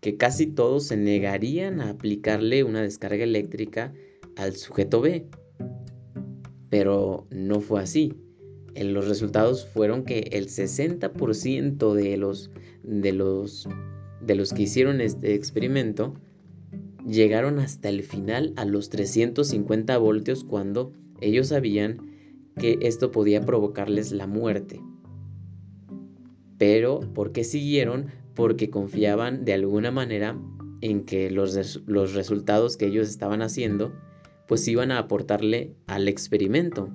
que 0.00 0.16
casi 0.16 0.46
todos 0.46 0.86
se 0.86 0.96
negarían 0.96 1.80
a 1.80 1.90
aplicarle 1.90 2.64
una 2.64 2.82
descarga 2.82 3.24
eléctrica 3.24 3.92
al 4.36 4.56
sujeto 4.56 5.00
B, 5.00 5.26
pero 6.72 7.26
no 7.28 7.60
fue 7.60 7.82
así. 7.82 8.14
los 8.74 9.06
resultados 9.06 9.66
fueron 9.66 10.04
que 10.06 10.20
el 10.32 10.46
60% 10.48 11.92
de 11.92 12.16
los, 12.16 12.50
de, 12.82 13.12
los, 13.12 13.68
de 14.22 14.34
los 14.34 14.54
que 14.54 14.62
hicieron 14.62 15.02
este 15.02 15.34
experimento 15.34 16.14
llegaron 17.06 17.58
hasta 17.58 17.90
el 17.90 18.02
final 18.02 18.54
a 18.56 18.64
los 18.64 18.88
350 18.88 19.98
voltios 19.98 20.44
cuando 20.44 20.94
ellos 21.20 21.48
sabían 21.48 22.10
que 22.56 22.78
esto 22.80 23.10
podía 23.10 23.42
provocarles 23.42 24.10
la 24.10 24.26
muerte. 24.26 24.80
Pero, 26.56 27.00
¿por 27.00 27.32
qué 27.32 27.44
siguieron? 27.44 28.06
Porque 28.34 28.70
confiaban 28.70 29.44
de 29.44 29.52
alguna 29.52 29.90
manera 29.90 30.40
en 30.80 31.04
que 31.04 31.30
los, 31.30 31.82
los 31.84 32.14
resultados 32.14 32.78
que 32.78 32.86
ellos 32.86 33.10
estaban 33.10 33.42
haciendo 33.42 33.92
pues 34.52 34.68
iban 34.68 34.90
a 34.90 34.98
aportarle 34.98 35.74
al 35.86 36.08
experimento. 36.08 36.90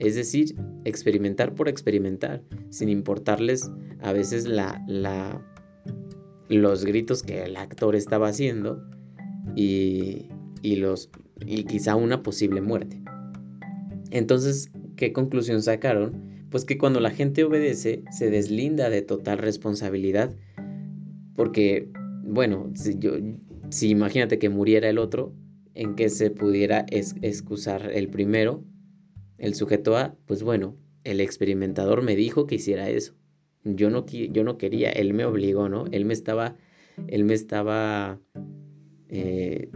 Es 0.00 0.16
decir, 0.16 0.56
experimentar 0.84 1.54
por 1.54 1.68
experimentar, 1.68 2.42
sin 2.70 2.88
importarles 2.88 3.70
a 4.00 4.12
veces 4.12 4.48
los 6.48 6.84
gritos 6.84 7.22
que 7.22 7.44
el 7.44 7.56
actor 7.56 7.94
estaba 7.94 8.26
haciendo 8.26 8.84
y, 9.54 10.26
y, 10.60 10.74
los, 10.74 11.08
y 11.46 11.62
quizá 11.62 11.94
una 11.94 12.24
posible 12.24 12.62
muerte. 12.62 13.00
Entonces, 14.10 14.72
¿qué 14.96 15.12
conclusión 15.12 15.62
sacaron? 15.62 16.48
Pues 16.50 16.64
que 16.64 16.78
cuando 16.78 16.98
la 16.98 17.10
gente 17.10 17.44
obedece 17.44 18.02
se 18.10 18.28
deslinda 18.28 18.90
de 18.90 19.02
total 19.02 19.38
responsabilidad 19.38 20.34
porque, 21.36 21.92
bueno, 22.24 22.72
si 22.74 23.88
imagínate 23.88 24.40
que 24.40 24.48
muriera 24.48 24.88
el 24.88 24.98
otro, 24.98 25.32
en 25.78 25.94
que 25.94 26.08
se 26.08 26.32
pudiera 26.32 26.84
excusar 26.90 27.92
el 27.94 28.08
primero, 28.08 28.64
el 29.38 29.54
sujeto 29.54 29.96
A, 29.96 30.16
pues 30.26 30.42
bueno, 30.42 30.76
el 31.04 31.20
experimentador 31.20 32.02
me 32.02 32.16
dijo 32.16 32.48
que 32.48 32.56
hiciera 32.56 32.90
eso. 32.90 33.14
Yo 33.62 33.88
no, 33.88 34.04
yo 34.04 34.42
no 34.42 34.58
quería, 34.58 34.90
él 34.90 35.14
me 35.14 35.24
obligó, 35.24 35.68
¿no? 35.68 35.84
Él 35.92 36.04
me 36.04 36.14
estaba, 36.14 36.56
él 37.06 37.22
me 37.22 37.34
estaba, 37.34 38.18
eh, 39.08 39.70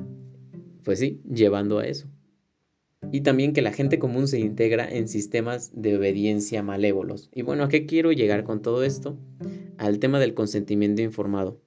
pues 0.82 0.98
sí, 0.98 1.20
llevando 1.32 1.78
a 1.78 1.86
eso. 1.86 2.08
Y 3.12 3.20
también 3.20 3.52
que 3.52 3.62
la 3.62 3.72
gente 3.72 4.00
común 4.00 4.26
se 4.26 4.40
integra 4.40 4.88
en 4.90 5.06
sistemas 5.06 5.70
de 5.72 5.96
obediencia 5.96 6.64
malévolos. 6.64 7.30
Y 7.32 7.42
bueno, 7.42 7.62
¿a 7.62 7.68
qué 7.68 7.86
quiero 7.86 8.10
llegar 8.10 8.42
con 8.42 8.60
todo 8.60 8.82
esto? 8.82 9.16
Al 9.78 10.00
tema 10.00 10.18
del 10.18 10.34
consentimiento 10.34 11.00
informado. 11.00 11.60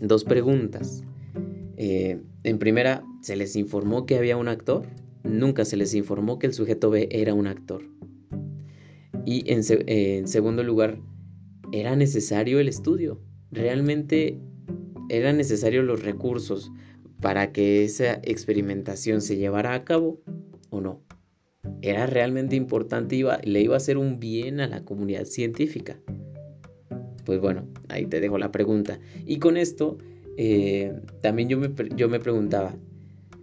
Dos 0.00 0.24
preguntas. 0.24 1.04
Eh, 1.84 2.20
en 2.44 2.60
primera, 2.60 3.02
¿se 3.22 3.34
les 3.34 3.56
informó 3.56 4.06
que 4.06 4.16
había 4.16 4.36
un 4.36 4.46
actor? 4.46 4.86
Nunca 5.24 5.64
se 5.64 5.76
les 5.76 5.94
informó 5.94 6.38
que 6.38 6.46
el 6.46 6.54
sujeto 6.54 6.90
B 6.90 7.08
era 7.10 7.34
un 7.34 7.48
actor. 7.48 7.82
Y 9.26 9.52
en, 9.52 9.62
en 9.88 10.28
segundo 10.28 10.62
lugar, 10.62 11.00
¿era 11.72 11.96
necesario 11.96 12.60
el 12.60 12.68
estudio? 12.68 13.20
¿Realmente 13.50 14.38
eran 15.08 15.38
necesarios 15.38 15.84
los 15.84 16.04
recursos 16.04 16.70
para 17.20 17.50
que 17.50 17.82
esa 17.82 18.20
experimentación 18.22 19.20
se 19.20 19.36
llevara 19.36 19.74
a 19.74 19.82
cabo 19.82 20.20
o 20.70 20.80
no? 20.80 21.02
¿Era 21.80 22.06
realmente 22.06 22.54
importante? 22.54 23.16
Iba, 23.16 23.40
¿Le 23.42 23.60
iba 23.60 23.74
a 23.74 23.78
hacer 23.78 23.98
un 23.98 24.20
bien 24.20 24.60
a 24.60 24.68
la 24.68 24.84
comunidad 24.84 25.24
científica? 25.24 25.98
Pues 27.24 27.40
bueno, 27.40 27.66
ahí 27.88 28.06
te 28.06 28.20
dejo 28.20 28.38
la 28.38 28.52
pregunta. 28.52 29.00
Y 29.26 29.40
con 29.40 29.56
esto 29.56 29.98
eh, 30.36 30.94
también 31.20 31.48
yo 31.48 31.58
me, 31.58 31.70
yo 31.96 32.08
me 32.08 32.20
preguntaba, 32.20 32.74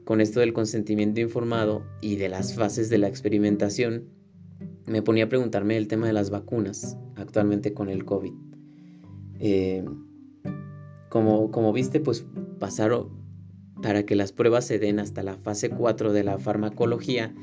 con 0.06 0.22
esto 0.22 0.40
del 0.40 0.54
consentimiento 0.54 1.22
informado 1.22 1.84
y 2.02 2.16
de 2.16 2.30
las 2.30 2.56
fases 2.56 2.90
de 2.90 2.98
la 2.98 3.08
experimentación, 3.08 4.06
me 4.88 5.04
ponía 5.04 5.26
a 5.26 5.30
preguntarme 5.30 5.78
el 5.78 5.88
tema 5.88 6.08
de 6.08 6.14
las 6.14 6.32
vacunas 6.32 6.98
actualmente 7.16 7.74
con 7.74 7.90
el 7.90 8.06
COVID. 8.06 8.34
Eh, 9.40 9.86
como, 11.10 11.52
como 11.52 11.74
viste, 11.74 12.00
pues 12.00 12.26
pasaron, 12.60 13.10
para 13.84 14.04
que 14.04 14.16
las 14.16 14.32
pruebas 14.32 14.66
se 14.66 14.80
den 14.80 15.00
hasta 15.00 15.24
la 15.24 15.38
fase 15.38 15.70
4 15.70 16.12
de 16.12 16.24
la 16.24 16.40
farmacología, 16.40 17.34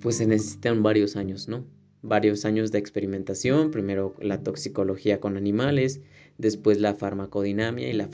pues 0.00 0.16
se 0.16 0.26
necesitan 0.26 0.82
varios 0.82 1.16
años, 1.16 1.48
¿no? 1.48 1.66
Varios 2.02 2.46
años 2.46 2.72
de 2.72 2.78
experimentación, 2.78 3.70
primero 3.70 4.14
la 4.20 4.42
toxicología 4.42 5.20
con 5.20 5.36
animales, 5.36 6.00
después 6.38 6.80
la 6.80 6.94
farmacodinamia 6.94 7.90
y 7.90 7.92
la 7.92 8.08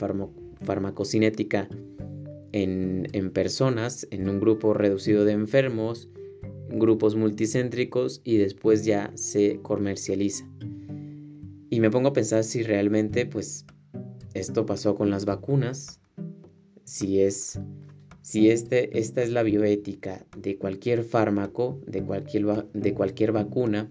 farmacocinética 0.61 1.67
en, 2.51 3.31
personas, 3.33 4.07
en 4.11 4.29
un 4.29 4.39
grupo 4.39 4.73
reducido 4.73 5.25
de 5.25 5.33
enfermos, 5.33 6.09
grupos 6.69 7.15
multicéntricos 7.15 8.21
y 8.23 8.37
después 8.37 8.85
ya 8.85 9.11
se 9.15 9.59
comercializa. 9.61 10.49
Y 11.69 11.79
me 11.79 11.91
pongo 11.91 12.09
a 12.09 12.13
pensar 12.13 12.43
si 12.43 12.63
realmente 12.63 13.25
pues 13.25 13.65
esto 14.33 14.65
pasó 14.65 14.95
con 14.95 15.09
las 15.09 15.25
vacunas, 15.25 15.99
si 16.83 17.21
es 17.21 17.59
si 18.27 18.49
este, 18.49 18.99
esta 18.99 19.23
es 19.23 19.29
la 19.31 19.41
bioética 19.41 20.25
de 20.35 20.57
cualquier 20.57 21.05
fármaco, 21.05 21.79
de 21.87 22.03
cualquier, 22.03 22.65
de 22.73 22.93
cualquier 22.93 23.31
vacuna, 23.31 23.89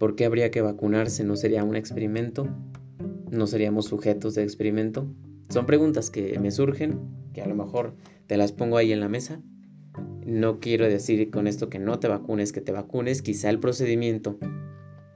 ¿por 0.00 0.16
qué 0.16 0.24
habría 0.24 0.50
que 0.50 0.60
vacunarse? 0.60 1.22
¿No 1.22 1.36
sería 1.36 1.62
un 1.62 1.76
experimento? 1.76 2.48
¿No 3.30 3.46
seríamos 3.46 3.86
sujetos 3.86 4.34
de 4.34 4.42
experimento? 4.42 5.06
Son 5.48 5.66
preguntas 5.66 6.10
que 6.10 6.38
me 6.38 6.50
surgen, 6.50 6.98
que 7.32 7.42
a 7.42 7.46
lo 7.46 7.54
mejor 7.54 7.94
te 8.26 8.36
las 8.36 8.52
pongo 8.52 8.76
ahí 8.76 8.92
en 8.92 9.00
la 9.00 9.08
mesa. 9.08 9.40
No 10.26 10.60
quiero 10.60 10.86
decir 10.86 11.30
con 11.30 11.46
esto 11.46 11.68
que 11.68 11.78
no 11.78 11.98
te 11.98 12.08
vacunes, 12.08 12.52
que 12.52 12.60
te 12.60 12.72
vacunes. 12.72 13.22
Quizá 13.22 13.50
el 13.50 13.58
procedimiento 13.58 14.38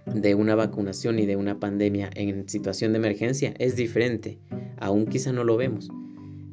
de 0.07 0.35
una 0.35 0.55
vacunación 0.55 1.19
y 1.19 1.27
de 1.27 1.37
una 1.37 1.61
pandemia 1.61 2.11
en 2.15 2.49
situación 2.49 2.93
de 2.93 2.99
emergencia 2.99 3.55
es 3.59 3.77
diferente. 3.77 4.39
Aún 4.79 5.07
quizá 5.07 5.33
no 5.33 5.45
lo 5.45 5.57
vemos 5.57 5.91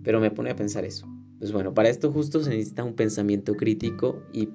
pero 0.03 0.19
me 0.19 0.31
pone 0.31 0.51
a 0.51 0.55
pensar 0.55 0.85
eso. 0.85 1.07
Pues 1.39 1.51
bueno, 1.51 1.73
para 1.73 1.89
esto 1.89 2.11
justo 2.11 2.43
se 2.43 2.51
necesita 2.51 2.83
un 2.83 2.93
pensamiento 2.93 3.55
crítico 3.55 4.21
y, 4.31 4.49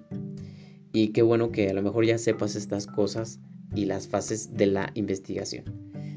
y 0.93 1.09
qué 1.09 1.23
bueno 1.23 1.51
que 1.51 1.69
a 1.69 1.75
lo 1.75 1.83
mejor 1.83 2.05
ya 2.05 2.19
sepas 2.19 2.57
estas 2.57 2.87
cosas 2.87 3.41
y 3.75 3.87
las 3.87 4.07
fases 4.09 4.55
de 4.55 4.67
la 4.67 4.91
investigación. 4.95 5.65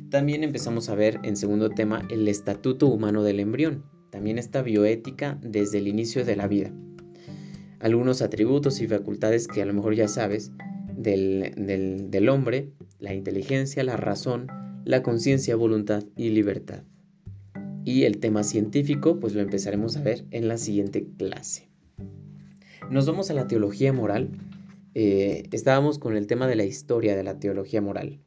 También 0.10 0.44
empezamos 0.44 0.90
a 0.90 0.96
ver 0.96 1.20
en 1.24 1.38
segundo 1.38 1.70
tema 1.70 2.08
el 2.10 2.28
estatuto 2.28 2.88
humano 2.88 3.24
del 3.24 3.40
embrión, 3.40 3.84
también 4.10 4.38
esta 4.38 4.62
bioética 4.62 5.38
desde 5.42 5.78
el 5.78 5.88
inicio 5.88 6.26
de 6.26 6.36
la 6.36 6.48
vida. 6.48 6.72
Algunos 7.80 8.22
atributos 8.22 8.82
y 8.82 8.88
facultades 8.88 9.48
que 9.48 9.62
a 9.62 9.66
lo 9.66 9.74
mejor 9.74 9.96
ya 9.96 10.08
sabes 10.08 10.52
del, 10.96 11.54
del, 12.10 12.30
hombre, 12.30 12.72
la 13.00 13.14
inteligencia, 13.14 13.84
la 13.84 13.98
razón, 13.98 14.48
la 14.84 15.04
conciencia, 15.04 15.56
voluntad 15.56 16.04
y 16.18 16.30
libertad 16.30 16.84
y 17.90 18.04
el 18.04 18.20
tema 18.20 18.44
científico 18.44 19.20
pues 19.20 19.34
lo 19.34 19.42
empezaremos 19.42 19.98
a 19.98 20.02
ver 20.02 20.26
en 20.32 20.48
la 20.48 20.58
siguiente 20.58 21.08
clase. 21.18 21.70
Nos 22.90 23.06
vamos 23.08 23.30
a 23.30 23.34
la 23.34 23.48
teología 23.48 23.94
moral. 23.94 24.30
Eh, 24.94 25.44
estábamos 25.52 26.00
con 26.00 26.16
el 26.16 26.28
tema 26.28 26.48
de 26.48 26.56
la 26.56 26.66
historia 26.66 27.16
de 27.16 27.24
la 27.24 27.40
teología 27.40 27.82
moral. 27.82 28.20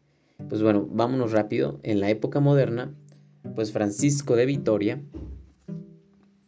Pues 0.48 0.62
bueno, 0.62 0.86
vámonos 0.90 1.32
rápido. 1.32 1.80
En 1.82 2.00
la 2.00 2.10
época 2.10 2.40
moderna, 2.40 2.94
pues 3.54 3.72
Francisco 3.72 4.36
de 4.36 4.46
Vitoria 4.46 5.02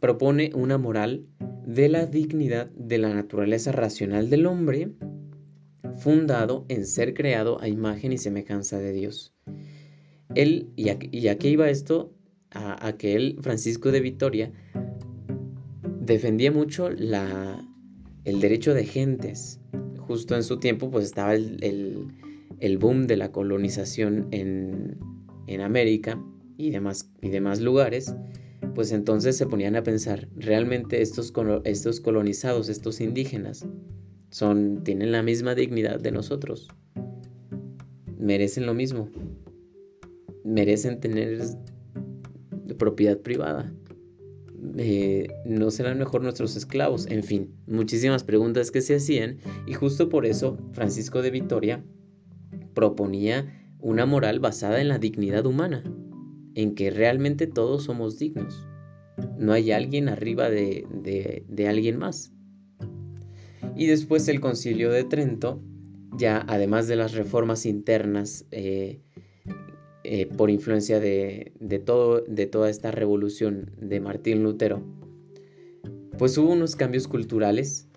propone 0.01 0.51
una 0.55 0.79
moral 0.79 1.27
de 1.67 1.89
la 1.89 2.07
dignidad 2.07 2.71
de 2.71 2.99
la 2.99 3.15
naturaleza 3.15 3.73
racional 3.73 4.29
del 4.29 4.47
hombre, 4.47 4.93
fundado 5.97 6.67
en 6.69 6.87
ser 6.87 7.15
creado 7.15 7.61
a 7.61 7.69
imagen 7.69 8.13
y 8.13 8.19
semejanza 8.19 8.79
de 8.79 8.93
Dios. 8.93 9.35
Él, 10.35 10.73
y 10.77 10.89
a, 10.91 10.99
y 11.11 11.29
a 11.29 11.39
qué 11.39 11.49
iba 11.49 11.71
esto? 11.71 12.15
a, 12.55 12.93
que 12.97 13.15
él, 13.15 13.39
Francisco 13.41 13.91
de 13.91 14.01
Vitoria, 14.01 14.53
defendía 16.01 16.53
mucho 16.53 16.91
la, 16.91 17.67
el 18.25 18.41
derecho 18.41 18.75
de 18.75 18.85
gentes. 18.85 19.61
Justo 19.99 20.37
en 20.37 20.45
su 20.45 20.59
tiempo 20.59 20.91
pues 20.91 21.07
estaba 21.07 21.35
el, 21.35 22.13
boom 22.79 23.07
de 23.07 23.17
la 23.17 23.33
colonización 23.33 24.29
en, 24.31 25.61
América 25.61 26.23
y 26.57 26.71
demás, 26.71 27.11
y 27.23 27.29
demás 27.29 27.61
lugares, 27.61 28.15
pues 28.75 28.93
entonces 28.93 29.37
se 29.37 29.47
ponían 29.47 29.77
a 29.77 29.83
pensar, 29.83 30.29
realmente 30.37 31.01
estos, 31.01 31.33
estos 31.65 32.01
colonizados, 32.01 32.69
estos 32.69 33.01
indígenas, 33.01 33.67
son, 34.31 34.83
tienen 34.83 35.13
la 35.13 35.23
misma 35.23 35.55
dignidad 35.55 36.01
de 36.01 36.11
nosotros, 36.11 36.69
merecen 38.19 38.67
lo 38.67 38.75
mismo, 38.75 39.11
merecen 40.45 40.99
tener 41.01 41.41
propiedad 42.79 43.19
privada. 43.19 43.73
Eh, 44.77 45.29
no 45.45 45.71
serán 45.71 45.99
mejor 45.99 46.23
nuestros 46.23 46.57
esclavos, 46.57 47.07
en 47.07 47.23
fin, 47.23 47.55
muchísimas 47.67 48.25
preguntas 48.25 48.71
que 48.71 48.81
se 48.81 48.97
hacían 48.97 49.37
y 49.67 49.75
justo 49.75 50.09
por 50.09 50.27
eso 50.27 50.59
Francisco 50.73 51.23
de 51.23 51.31
Vitoria 51.31 51.85
proponía 52.75 53.61
una 53.81 54.07
moral 54.07 54.41
basada 54.41 54.81
en 54.81 54.89
la 54.89 54.99
dignidad 54.99 55.47
humana, 55.47 55.83
en 56.55 56.75
que 56.75 56.91
realmente 56.91 57.47
todos 57.47 57.85
somos 57.85 58.19
dignos, 58.19 58.67
no 59.39 59.53
hay 59.53 59.71
alguien 59.73 60.09
arriba 60.09 60.51
de, 60.51 60.87
de, 61.49 61.69
alguien 61.69 61.99
más. 61.99 62.33
Y 63.77 63.87
después 63.87 64.29
el 64.29 64.41
concilio 64.41 64.91
de 64.91 65.05
Trento, 65.05 65.63
ya 66.17 66.45
además 66.49 66.89
de 66.89 66.97
las 66.97 67.15
reformas 67.15 67.67
internas 67.67 68.45
eh, 68.51 69.01
eh, 70.05 70.27
por 70.27 70.51
influencia 70.51 71.01
de, 71.01 71.53
todo, 71.85 72.23
de 72.23 72.47
toda 72.47 72.71
esta 72.71 72.91
revolución 72.91 73.73
de 73.81 74.01
Martín 74.01 74.43
Lutero, 74.43 74.83
pues 76.19 76.39
hubo 76.39 76.53
unos 76.53 76.77
cambios 76.77 77.09
culturales 77.09 77.89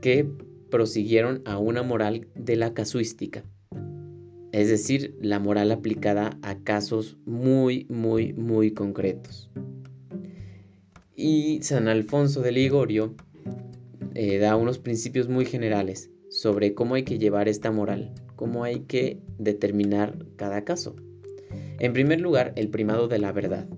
que 0.00 0.28
prosiguieron 0.70 1.42
a 1.46 1.58
una 1.58 1.82
moral 1.82 2.28
de 2.34 2.56
la 2.56 2.74
casuística, 2.74 3.44
es 4.60 4.68
decir, 4.68 5.16
la 5.20 5.38
moral 5.38 5.72
aplicada 5.72 6.38
a 6.42 6.58
casos 6.58 7.16
muy, 7.24 7.86
muy, 7.88 8.32
muy 8.32 8.72
concretos. 8.72 9.50
Y 11.14 11.60
San 11.62 11.88
Alfonso 11.88 12.42
de 12.42 12.52
Ligorio 12.52 13.14
eh, 14.14 14.38
da 14.38 14.56
unos 14.56 14.78
principios 14.78 15.28
muy 15.28 15.44
generales 15.44 16.10
sobre 16.30 16.74
cómo 16.74 16.94
hay 16.94 17.02
que 17.02 17.18
llevar 17.18 17.48
esta 17.48 17.70
moral 17.70 18.12
cómo 18.38 18.62
hay 18.62 18.80
que 18.82 19.20
determinar 19.36 20.16
cada 20.36 20.64
caso. 20.64 20.94
En 21.80 21.92
primer 21.92 22.20
lugar, 22.20 22.52
el 22.54 22.68
primado 22.68 23.08
de 23.08 23.18
la 23.18 23.32
verdad. 23.32 23.68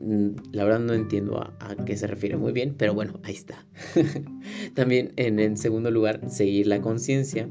Mm, 0.00 0.30
la 0.52 0.64
verdad 0.64 0.80
no 0.80 0.94
entiendo 0.94 1.38
a, 1.40 1.76
qué 1.84 1.98
se 1.98 2.06
refiere 2.06 2.38
muy 2.38 2.52
bien, 2.52 2.74
pero 2.78 2.94
bueno, 2.94 3.20
ahí 3.24 3.34
está. 3.34 3.66
También 4.74 5.12
en, 5.16 5.38
en 5.38 5.58
segundo 5.58 5.90
lugar, 5.90 6.30
seguir 6.30 6.66
la 6.66 6.80
conciencia. 6.80 7.46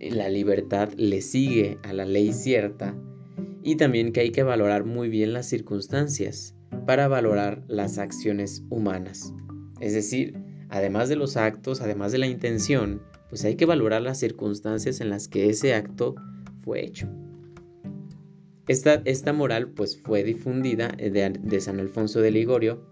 La 0.00 0.28
libertad 0.28 0.92
le 0.96 1.20
sigue 1.20 1.78
a 1.82 1.92
la 1.92 2.04
ley 2.04 2.32
cierta. 2.32 2.94
Y 3.62 3.76
también 3.76 4.12
que 4.12 4.20
hay 4.20 4.30
que 4.30 4.42
valorar 4.44 4.84
muy 4.84 5.08
bien 5.08 5.32
las 5.32 5.48
circunstancias 5.48 6.54
para 6.86 7.08
valorar 7.08 7.64
las 7.66 7.98
acciones 7.98 8.62
humanas. 8.70 9.34
Es 9.80 9.92
decir, 9.92 10.38
además 10.68 11.08
de 11.08 11.16
los 11.16 11.36
actos, 11.36 11.80
además 11.80 12.12
de 12.12 12.18
la 12.18 12.26
intención, 12.26 13.02
pues 13.28 13.44
hay 13.44 13.56
que 13.56 13.66
valorar 13.66 14.02
las 14.02 14.18
circunstancias 14.18 15.00
en 15.00 15.10
las 15.10 15.28
que 15.28 15.50
ese 15.50 15.74
acto 15.74 16.14
fue 16.62 16.84
hecho. 16.84 17.08
Esta, 18.68 19.02
esta 19.04 19.32
moral 19.32 19.70
pues 19.70 19.98
fue 20.00 20.22
difundida 20.22 20.88
de, 20.88 21.30
de, 21.40 21.60
San 21.60 21.80
Alfonso 21.80 22.20
de 22.20 22.30
Ligorio 22.30 22.84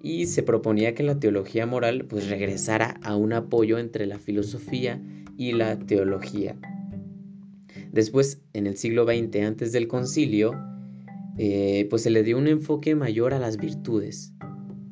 y 0.00 0.26
se 0.26 0.42
proponía 0.42 0.94
que 0.94 1.02
la 1.02 1.18
teología 1.18 1.66
moral 1.66 2.06
pues 2.08 2.28
regresara 2.28 3.00
a 3.02 3.16
un 3.16 3.32
apoyo 3.32 3.78
entre 3.78 4.06
la 4.06 4.18
filosofía 4.20 5.02
y 5.36 5.52
la 5.52 5.78
teología. 5.78 6.56
Después, 7.92 8.42
en 8.52 8.66
el 8.66 8.76
siglo 8.76 9.04
XX, 9.04 9.36
antes 9.42 9.72
del 9.72 9.88
concilio, 9.88 10.52
eh, 11.38 11.86
pues 11.90 12.02
se 12.02 12.10
le 12.10 12.22
dio 12.22 12.38
un 12.38 12.48
enfoque 12.48 12.94
mayor 12.94 13.34
a 13.34 13.38
las 13.38 13.56
virtudes 13.56 14.32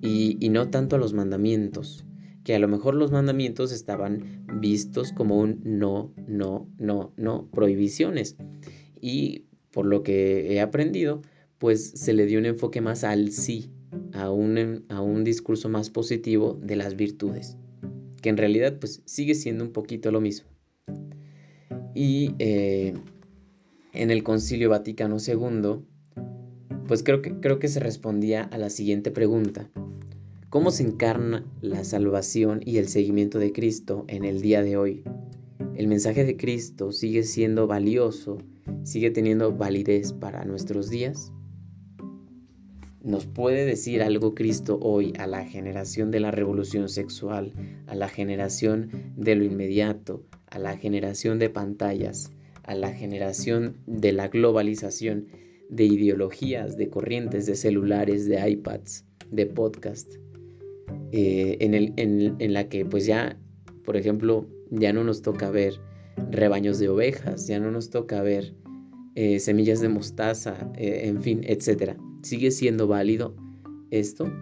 y, 0.00 0.36
y 0.40 0.48
no 0.50 0.70
tanto 0.70 0.96
a 0.96 0.98
los 0.98 1.12
mandamientos 1.12 2.04
que 2.44 2.54
a 2.54 2.58
lo 2.58 2.68
mejor 2.68 2.94
los 2.94 3.10
mandamientos 3.10 3.72
estaban 3.72 4.44
vistos 4.60 5.12
como 5.12 5.38
un 5.38 5.60
no, 5.64 6.12
no, 6.28 6.68
no, 6.78 7.12
no, 7.16 7.48
prohibiciones. 7.50 8.36
Y 9.00 9.46
por 9.70 9.86
lo 9.86 10.02
que 10.02 10.52
he 10.52 10.60
aprendido, 10.60 11.22
pues 11.58 11.90
se 11.90 12.12
le 12.12 12.26
dio 12.26 12.38
un 12.38 12.46
enfoque 12.46 12.82
más 12.82 13.02
al 13.02 13.32
sí, 13.32 13.70
a 14.12 14.30
un, 14.30 14.84
a 14.88 15.00
un 15.00 15.24
discurso 15.24 15.70
más 15.70 15.88
positivo 15.88 16.58
de 16.62 16.76
las 16.76 16.96
virtudes, 16.96 17.56
que 18.24 18.30
en 18.30 18.38
realidad 18.38 18.78
pues 18.80 19.02
sigue 19.04 19.34
siendo 19.34 19.64
un 19.64 19.72
poquito 19.72 20.10
lo 20.10 20.22
mismo. 20.22 20.48
Y 21.94 22.34
eh, 22.38 22.94
en 23.92 24.10
el 24.10 24.22
Concilio 24.22 24.70
Vaticano 24.70 25.18
II, 25.18 25.84
pues 26.88 27.02
creo 27.02 27.20
que, 27.20 27.38
creo 27.40 27.58
que 27.58 27.68
se 27.68 27.80
respondía 27.80 28.44
a 28.44 28.56
la 28.56 28.70
siguiente 28.70 29.10
pregunta 29.10 29.68
cómo 30.48 30.70
se 30.70 30.84
encarna 30.84 31.44
la 31.60 31.84
salvación 31.84 32.62
y 32.64 32.78
el 32.78 32.88
seguimiento 32.88 33.38
de 33.38 33.52
Cristo 33.52 34.06
en 34.08 34.24
el 34.24 34.40
día 34.40 34.62
de 34.62 34.78
hoy. 34.78 35.04
El 35.76 35.86
mensaje 35.86 36.24
de 36.24 36.38
Cristo 36.38 36.92
sigue 36.92 37.24
siendo 37.24 37.66
valioso, 37.66 38.38
sigue 38.84 39.10
teniendo 39.10 39.52
validez 39.52 40.14
para 40.14 40.46
nuestros 40.46 40.88
días. 40.88 41.30
¿Nos 43.04 43.26
puede 43.26 43.66
decir 43.66 44.02
algo 44.02 44.34
Cristo 44.34 44.78
hoy 44.80 45.12
a 45.18 45.26
la 45.26 45.44
generación 45.44 46.10
de 46.10 46.20
la 46.20 46.30
revolución 46.30 46.88
sexual, 46.88 47.52
a 47.86 47.94
la 47.94 48.08
generación 48.08 49.12
de 49.14 49.34
lo 49.34 49.44
inmediato, 49.44 50.24
a 50.46 50.58
la 50.58 50.78
generación 50.78 51.38
de 51.38 51.50
pantallas, 51.50 52.32
a 52.62 52.74
la 52.74 52.94
generación 52.94 53.76
de 53.86 54.12
la 54.12 54.28
globalización, 54.28 55.26
de 55.68 55.84
ideologías, 55.84 56.78
de 56.78 56.88
corrientes, 56.88 57.44
de 57.44 57.56
celulares, 57.56 58.26
de 58.26 58.48
iPads, 58.48 59.04
de 59.30 59.44
podcast, 59.44 60.14
eh, 61.12 61.58
en, 61.60 61.74
el, 61.74 61.92
en, 61.98 62.52
la 62.54 62.70
que 62.70 62.86
pues 62.86 63.04
ya, 63.04 63.38
por 63.84 63.98
ejemplo, 63.98 64.46
ya 64.70 64.94
no 64.94 65.04
nos 65.04 65.20
toca 65.20 65.50
ver 65.50 65.74
rebaños 66.30 66.78
de 66.78 66.88
ovejas, 66.88 67.48
ya 67.48 67.60
no 67.60 67.70
nos 67.70 67.90
toca 67.90 68.22
ver 68.22 68.54
eh, 69.14 69.40
semillas 69.40 69.82
de 69.82 69.90
mostaza, 69.90 70.72
eh, 70.78 71.02
en 71.04 71.20
fin, 71.20 71.42
etc. 71.44 71.98
¿Sigue 72.24 72.50
siendo 72.50 72.88
válido 72.88 73.36
esto? 73.90 74.32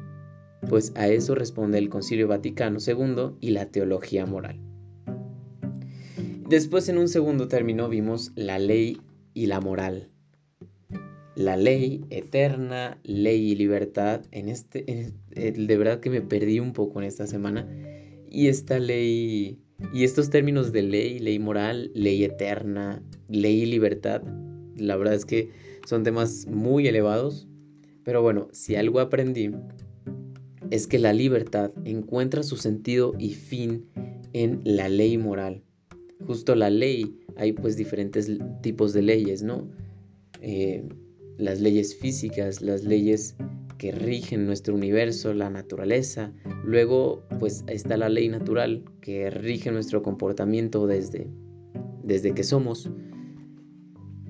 Pues 0.69 0.93
a 0.97 1.09
eso 1.09 1.35
responde 1.35 1.79
el 1.79 1.89
Concilio 1.89 2.29
Vaticano 2.29 2.79
II 2.85 3.37
y 3.41 3.51
la 3.51 3.67
teología 3.67 4.25
moral. 4.25 4.61
Después 6.49 6.89
en 6.89 6.99
un 6.99 7.09
segundo 7.09 7.49
término 7.49 7.89
vimos 7.89 8.33
la 8.37 8.59
ley 8.59 9.01
y 9.35 9.47
la 9.47 9.61
moral 9.61 10.13
la 11.35 11.57
ley 11.57 12.05
eterna, 12.11 12.99
ley 13.05 13.53
y 13.53 13.57
libertad. 13.57 14.23
En 14.31 14.49
este, 14.49 15.13
de 15.35 15.77
verdad 15.77 16.01
que 16.01 16.11
me 16.11 16.21
perdí 16.21 16.61
un 16.61 16.73
poco 16.73 17.01
en 17.01 17.07
esta 17.07 17.27
semana. 17.27 17.69
Y 18.29 18.49
esta 18.49 18.79
ley, 18.79 19.59
y 19.93 20.05
estos 20.05 20.31
términos 20.31 20.73
de 20.73 20.83
ley, 20.83 21.19
ley 21.19 21.39
moral, 21.39 21.91
ley 21.95 22.25
eterna, 22.25 23.03
ley 23.29 23.63
y 23.63 23.67
libertad, 23.67 24.23
la 24.77 24.97
verdad 24.97 25.15
es 25.15 25.25
que 25.25 25.51
son 25.87 26.03
temas 26.03 26.47
muy 26.47 26.87
elevados. 26.87 27.49
Pero 28.05 28.23
bueno, 28.23 28.49
si 28.53 28.75
algo 28.75 29.01
aprendí 29.01 29.51
es 30.71 30.87
que 30.87 30.99
la 30.99 31.13
libertad 31.13 31.71
encuentra 31.85 32.43
su 32.43 32.57
sentido 32.57 33.13
y 33.19 33.35
fin 33.35 33.87
en 34.33 34.61
la 34.65 34.89
ley 34.89 35.19
moral. 35.19 35.63
Justo 36.27 36.55
la 36.55 36.71
ley, 36.71 37.19
hay 37.37 37.53
pues 37.53 37.77
diferentes 37.77 38.31
tipos 38.63 38.93
de 38.93 39.03
leyes, 39.03 39.43
¿no? 39.43 39.69
Eh, 40.41 40.85
las 41.39 41.61
leyes 41.61 41.95
físicas, 41.97 42.63
las 42.63 42.85
leyes 42.85 43.37
que 43.79 43.93
rigen 43.93 44.47
nuestro 44.47 44.75
universo, 44.75 45.35
la 45.35 45.51
naturaleza. 45.51 46.33
Luego, 46.65 47.23
pues 47.39 47.65
está 47.67 47.97
la 47.97 48.09
ley 48.09 48.29
natural 48.29 48.85
que 49.01 49.29
rige 49.29 49.73
nuestro 49.73 50.03
comportamiento 50.03 50.87
desde, 50.87 51.27
desde 52.05 52.33
que 52.33 52.45
somos. 52.45 52.89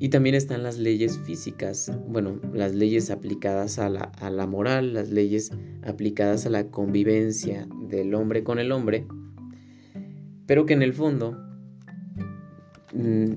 Y 0.02 0.08
también 0.08 0.34
están 0.34 0.64
las 0.64 0.80
leyes 0.80 1.16
físicas, 1.20 1.92
bueno, 2.08 2.40
las 2.52 2.74
leyes 2.74 3.08
aplicadas 3.12 3.78
a 3.78 3.88
la, 3.88 4.10
a 4.18 4.30
la 4.30 4.48
moral, 4.48 4.94
las 4.94 5.10
leyes 5.10 5.52
aplicadas 5.84 6.44
a 6.44 6.50
la 6.50 6.72
convivencia 6.72 7.68
del 7.88 8.12
hombre 8.16 8.42
con 8.42 8.58
el 8.58 8.72
hombre, 8.72 9.06
pero 10.44 10.66
que 10.66 10.72
en 10.72 10.82
el 10.82 10.92
fondo 10.92 11.38
mm, 12.92 13.32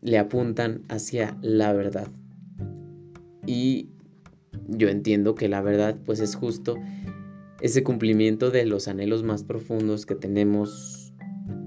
le 0.00 0.18
apuntan 0.18 0.84
hacia 0.88 1.36
la 1.42 1.74
verdad. 1.74 2.08
Y 3.44 3.90
yo 4.68 4.88
entiendo 4.88 5.34
que 5.34 5.50
la 5.50 5.60
verdad 5.60 5.98
pues 6.06 6.20
es 6.20 6.34
justo 6.34 6.78
ese 7.60 7.82
cumplimiento 7.82 8.50
de 8.50 8.64
los 8.64 8.88
anhelos 8.88 9.22
más 9.22 9.44
profundos 9.44 10.06
que 10.06 10.14
tenemos 10.14 11.12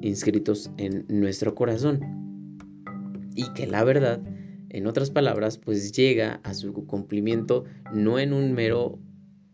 inscritos 0.02 0.72
en 0.78 1.06
nuestro 1.08 1.54
corazón. 1.54 2.24
Y 3.36 3.52
que 3.54 3.68
la 3.68 3.84
verdad, 3.84 4.22
en 4.70 4.88
otras 4.88 5.12
palabras, 5.12 5.58
pues 5.58 5.92
llega 5.92 6.40
a 6.44 6.54
su 6.54 6.74
cumplimiento 6.86 7.66
no 7.94 8.20
en 8.20 8.34
un 8.34 8.54
mero, 8.54 9.00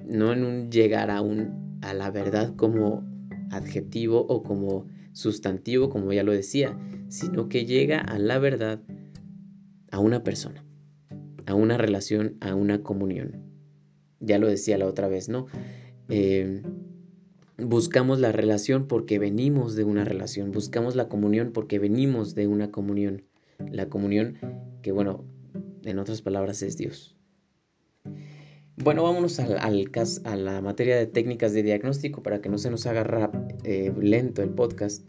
no 0.05 0.33
en 0.33 0.43
un 0.43 0.71
llegar 0.71 1.11
a, 1.11 1.21
un, 1.21 1.79
a 1.81 1.93
la 1.93 2.11
verdad 2.11 2.55
como 2.55 3.03
adjetivo 3.51 4.25
o 4.27 4.43
como 4.43 4.85
sustantivo, 5.13 5.89
como 5.89 6.13
ya 6.13 6.23
lo 6.23 6.31
decía, 6.31 6.77
sino 7.09 7.49
que 7.49 7.65
llega 7.65 7.99
a 7.99 8.19
la 8.19 8.39
verdad 8.39 8.81
a 9.91 9.99
una 9.99 10.23
persona 10.23 10.63
a 11.49 11.55
una 11.55 11.77
relación, 11.77 12.37
a 12.41 12.53
una 12.53 12.83
comunión. 12.83 13.41
Ya 14.19 14.37
lo 14.37 14.47
decía 14.47 14.77
la 14.77 14.85
otra 14.85 15.07
vez, 15.07 15.29
¿no? 15.29 15.47
Eh, 16.07 16.61
buscamos 17.57 18.19
la 18.19 18.31
relación 18.31 18.87
porque 18.87 19.17
venimos 19.17 19.75
de 19.75 19.83
una 19.83 20.05
relación, 20.05 20.51
buscamos 20.51 20.95
la 20.95 21.09
comunión 21.09 21.51
porque 21.51 21.79
venimos 21.79 22.35
de 22.35 22.45
una 22.45 22.69
comunión. 22.69 23.23
La 23.71 23.89
comunión 23.89 24.37
que, 24.81 24.91
bueno, 24.91 25.25
en 25.83 25.99
otras 25.99 26.21
palabras 26.21 26.61
es 26.61 26.77
Dios. 26.77 27.17
Bueno, 28.81 29.03
vámonos 29.03 29.39
al, 29.39 29.57
a 29.57 30.35
la 30.37 30.61
materia 30.61 30.95
de 30.95 31.05
técnicas 31.05 31.53
de 31.53 31.63
diagnóstico 31.63 32.23
para 32.23 32.39
que 32.39 32.47
no 32.47 32.57
se 32.57 32.69
nos 32.71 32.85
haga 32.85 33.29
eh, 33.65 33.93
lento 33.99 34.41
el 34.41 34.51
podcast. 34.51 35.05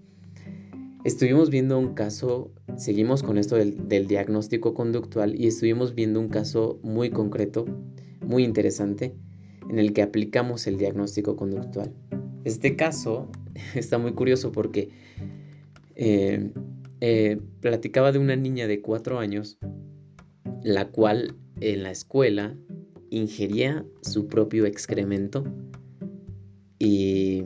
Estuvimos 1.04 1.50
viendo 1.50 1.78
un 1.78 1.94
caso, 1.94 2.52
seguimos 2.76 3.22
con 3.22 3.38
esto 3.38 3.54
del, 3.56 4.06
diagnóstico 4.08 4.74
conductual 4.74 5.40
y 5.40 5.46
estuvimos 5.46 5.94
viendo 5.94 6.18
un 6.18 6.28
caso 6.28 6.80
muy 6.82 7.10
concreto, 7.10 7.64
muy 8.26 8.42
interesante, 8.44 9.14
en 9.70 9.78
el 9.78 9.92
que 9.92 10.02
aplicamos 10.02 10.66
el 10.66 10.76
diagnóstico 10.76 11.36
conductual. 11.36 11.94
Este 12.44 12.74
caso 12.74 13.30
está 13.76 13.98
muy 13.98 14.14
curioso 14.14 14.50
porque 14.50 14.90
eh, 15.94 16.50
eh, 17.00 17.40
platicaba 17.60 18.12
de 18.12 18.18
una 18.18 18.36
niña 18.36 18.66
de 18.66 18.80
cuatro 18.80 19.18
años, 19.18 19.58
la 20.62 20.88
cual 20.88 21.36
en 21.60 21.82
la 21.82 21.90
escuela 21.90 22.56
ingería 23.10 23.84
su 24.02 24.28
propio 24.28 24.66
excremento 24.66 25.44
y 26.78 27.44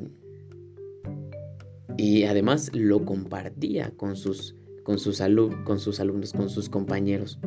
y 1.97 2.25
además 2.25 2.71
lo 2.75 3.05
compartía 3.05 3.93
con 3.97 4.17
sus, 4.17 4.57
con 4.83 4.99
sus, 4.99 5.23
con 5.64 5.79
sus 5.79 6.01
alumnos, 6.01 6.33
con 6.33 6.49
sus 6.49 6.69
compañeros. 6.69 7.38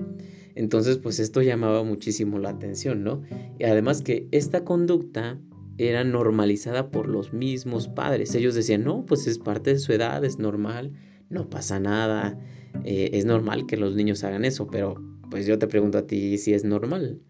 Entonces, 0.56 0.98
pues 0.98 1.20
esto 1.20 1.42
llamaba 1.42 1.84
muchísimo 1.84 2.40
la 2.40 2.50
atención, 2.50 3.04
¿no? 3.04 3.22
Y 3.60 3.66
además 3.66 4.02
que 4.02 4.28
esta 4.32 4.64
conducta 4.64 5.40
era 5.78 6.04
normalizada 6.04 6.90
por 6.90 7.08
los 7.08 7.34
mismos 7.34 7.88
padres. 7.88 8.34
Ellos 8.34 8.56
decían, 8.56 8.84
no, 8.84 9.06
pues 9.06 9.28
es 9.28 9.38
parte 9.38 9.74
de 9.74 9.80
su 9.80 9.94
edad, 9.94 10.24
es 10.26 10.40
normal, 10.40 10.94
no 11.30 11.50
pasa 11.50 11.80
nada, 11.80 12.40
eh, 12.84 13.12
es 13.14 13.26
normal 13.26 13.66
que 13.66 13.78
los 13.78 13.96
niños 13.96 14.24
hagan 14.24 14.46
eso, 14.46 14.68
pero 14.68 14.96
pues 15.30 15.46
yo 15.46 15.60
te 15.60 15.68
pregunto 15.68 15.98
a 15.98 16.08
ti 16.08 16.38
si 16.38 16.54
es 16.54 16.64
normal. 16.64 17.22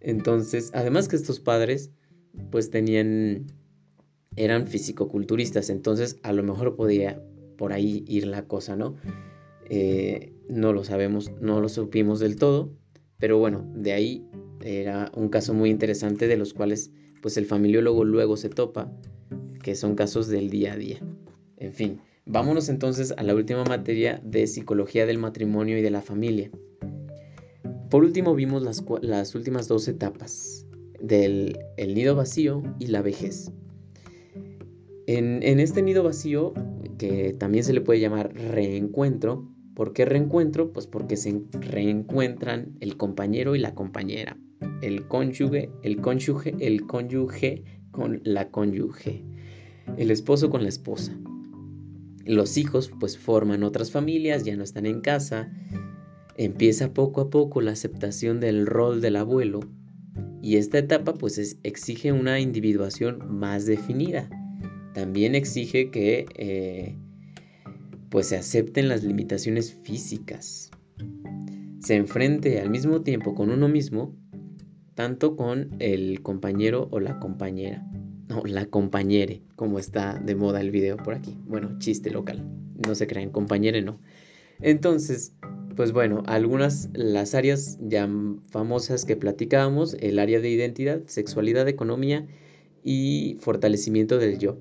Entonces, 0.00 0.70
además 0.74 1.08
que 1.08 1.16
estos 1.16 1.40
padres, 1.40 1.90
pues 2.50 2.70
tenían 2.70 3.46
eran 4.36 4.66
fisicoculturistas, 4.66 5.70
entonces 5.70 6.18
a 6.22 6.32
lo 6.32 6.42
mejor 6.42 6.76
podía 6.76 7.22
por 7.56 7.72
ahí 7.72 8.04
ir 8.06 8.26
la 8.26 8.46
cosa, 8.46 8.76
¿no? 8.76 8.96
Eh, 9.68 10.32
no 10.48 10.72
lo 10.72 10.84
sabemos, 10.84 11.32
no 11.40 11.60
lo 11.60 11.68
supimos 11.68 12.20
del 12.20 12.36
todo, 12.36 12.72
pero 13.18 13.38
bueno, 13.38 13.70
de 13.74 13.92
ahí 13.92 14.26
era 14.62 15.10
un 15.14 15.28
caso 15.28 15.52
muy 15.52 15.70
interesante 15.70 16.26
de 16.26 16.36
los 16.36 16.54
cuales 16.54 16.90
pues 17.22 17.36
el 17.36 17.46
familiólogo 17.46 18.04
luego 18.04 18.36
se 18.36 18.48
topa, 18.48 18.92
que 19.62 19.74
son 19.74 19.94
casos 19.94 20.28
del 20.28 20.48
día 20.48 20.72
a 20.72 20.76
día. 20.76 21.00
En 21.56 21.72
fin, 21.72 22.00
vámonos 22.26 22.68
entonces 22.68 23.12
a 23.16 23.22
la 23.22 23.34
última 23.34 23.64
materia 23.64 24.20
de 24.24 24.46
psicología 24.46 25.06
del 25.06 25.18
matrimonio 25.18 25.78
y 25.78 25.82
de 25.82 25.90
la 25.90 26.02
familia. 26.02 26.50
Por 27.90 28.04
último 28.04 28.34
vimos 28.34 28.62
las, 28.62 28.84
las 29.02 29.34
últimas 29.34 29.66
dos 29.66 29.88
etapas 29.88 30.66
del 31.00 31.58
el 31.76 31.94
nido 31.94 32.14
vacío 32.14 32.62
y 32.78 32.86
la 32.86 33.02
vejez. 33.02 33.50
En, 35.06 35.58
este 35.58 35.82
nido 35.82 36.04
vacío, 36.04 36.54
que 36.96 37.34
también 37.36 37.64
se 37.64 37.72
le 37.72 37.80
puede 37.80 37.98
llamar 37.98 38.32
reencuentro, 38.32 39.48
¿por 39.74 39.92
qué 39.92 40.04
reencuentro? 40.04 40.72
Pues 40.72 40.86
porque 40.86 41.16
se 41.16 41.42
reencuentran 41.52 42.76
el 42.78 42.96
compañero 42.96 43.56
y 43.56 43.58
la 43.58 43.74
compañera, 43.74 44.36
el 44.82 45.08
cónyuge, 45.08 45.70
el 45.82 46.00
cónyuge, 46.00 46.54
el 46.60 46.86
cónyuge 46.86 47.64
con 47.90 48.20
la 48.22 48.50
cónyuge, 48.52 49.24
el 49.96 50.12
esposo 50.12 50.48
con 50.48 50.62
la 50.62 50.68
esposa. 50.68 51.18
Los 52.30 52.56
hijos 52.56 52.90
pues 53.00 53.18
forman 53.18 53.62
otras 53.62 53.90
familias, 53.90 54.44
ya 54.44 54.56
no 54.56 54.64
están 54.64 54.86
en 54.86 55.00
casa, 55.00 55.50
empieza 56.36 56.94
poco 56.94 57.22
a 57.22 57.30
poco 57.30 57.60
la 57.60 57.72
aceptación 57.72 58.40
del 58.40 58.66
rol 58.66 59.00
del 59.00 59.16
abuelo 59.16 59.60
y 60.42 60.56
esta 60.56 60.78
etapa 60.78 61.14
pues 61.14 61.58
exige 61.62 62.12
una 62.12 62.40
individuación 62.40 63.38
más 63.38 63.66
definida 63.66 64.28
también 64.92 65.34
exige 65.34 65.90
que 65.90 66.26
eh, 66.34 66.96
pues 68.08 68.28
se 68.28 68.36
acepten 68.36 68.88
las 68.88 69.04
limitaciones 69.04 69.74
físicas. 69.82 70.70
Se 71.80 71.94
enfrente 71.94 72.60
al 72.60 72.70
mismo 72.70 73.02
tiempo 73.02 73.34
con 73.34 73.50
uno 73.50 73.68
mismo, 73.68 74.16
tanto 74.94 75.36
con 75.36 75.70
el 75.78 76.22
compañero 76.22 76.88
o 76.90 77.00
la 77.00 77.20
compañera. 77.20 77.86
No, 78.30 78.44
la 78.46 78.66
compañere, 78.66 79.42
como 79.56 79.80
está 79.80 80.14
de 80.24 80.36
moda 80.36 80.60
el 80.60 80.70
video 80.70 80.96
por 80.96 81.14
aquí. 81.14 81.36
Bueno, 81.48 81.80
chiste 81.80 82.12
local. 82.12 82.48
No 82.86 82.94
se 82.94 83.08
crean, 83.08 83.30
compañere 83.30 83.82
no. 83.82 83.98
Entonces, 84.60 85.32
pues 85.74 85.90
bueno, 85.90 86.22
algunas, 86.26 86.90
las 86.92 87.34
áreas 87.34 87.76
ya 87.80 88.08
famosas 88.46 89.04
que 89.04 89.16
platicábamos, 89.16 89.94
el 89.98 90.20
área 90.20 90.38
de 90.38 90.48
identidad, 90.48 91.00
sexualidad, 91.06 91.66
economía 91.66 92.28
y 92.84 93.36
fortalecimiento 93.40 94.18
del 94.18 94.38
yo, 94.38 94.58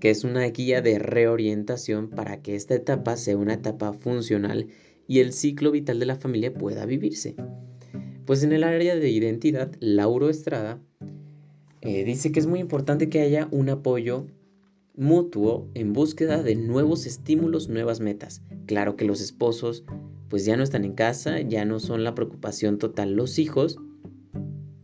que 0.00 0.08
es 0.08 0.24
una 0.24 0.46
guía 0.46 0.80
de 0.80 0.98
reorientación 0.98 2.08
para 2.08 2.40
que 2.40 2.54
esta 2.54 2.74
etapa 2.74 3.18
sea 3.18 3.36
una 3.36 3.52
etapa 3.52 3.92
funcional 3.92 4.68
y 5.06 5.18
el 5.18 5.34
ciclo 5.34 5.70
vital 5.70 5.98
de 5.98 6.06
la 6.06 6.16
familia 6.16 6.54
pueda 6.54 6.86
vivirse. 6.86 7.36
Pues 8.24 8.42
en 8.42 8.52
el 8.52 8.64
área 8.64 8.96
de 8.96 9.10
identidad, 9.10 9.70
Lauro 9.80 10.30
Estrada 10.30 10.80
eh, 11.80 12.04
dice 12.04 12.32
que 12.32 12.40
es 12.40 12.46
muy 12.46 12.60
importante 12.60 13.08
que 13.08 13.20
haya 13.20 13.48
un 13.50 13.68
apoyo 13.68 14.26
mutuo 14.96 15.68
en 15.74 15.92
búsqueda 15.92 16.42
de 16.42 16.56
nuevos 16.56 17.06
estímulos, 17.06 17.68
nuevas 17.68 18.00
metas. 18.00 18.42
Claro 18.66 18.96
que 18.96 19.04
los 19.04 19.20
esposos 19.20 19.84
pues 20.28 20.44
ya 20.44 20.56
no 20.56 20.62
están 20.62 20.84
en 20.84 20.92
casa, 20.92 21.40
ya 21.40 21.64
no 21.64 21.80
son 21.80 22.04
la 22.04 22.14
preocupación 22.14 22.78
total. 22.78 23.14
Los 23.14 23.38
hijos 23.38 23.78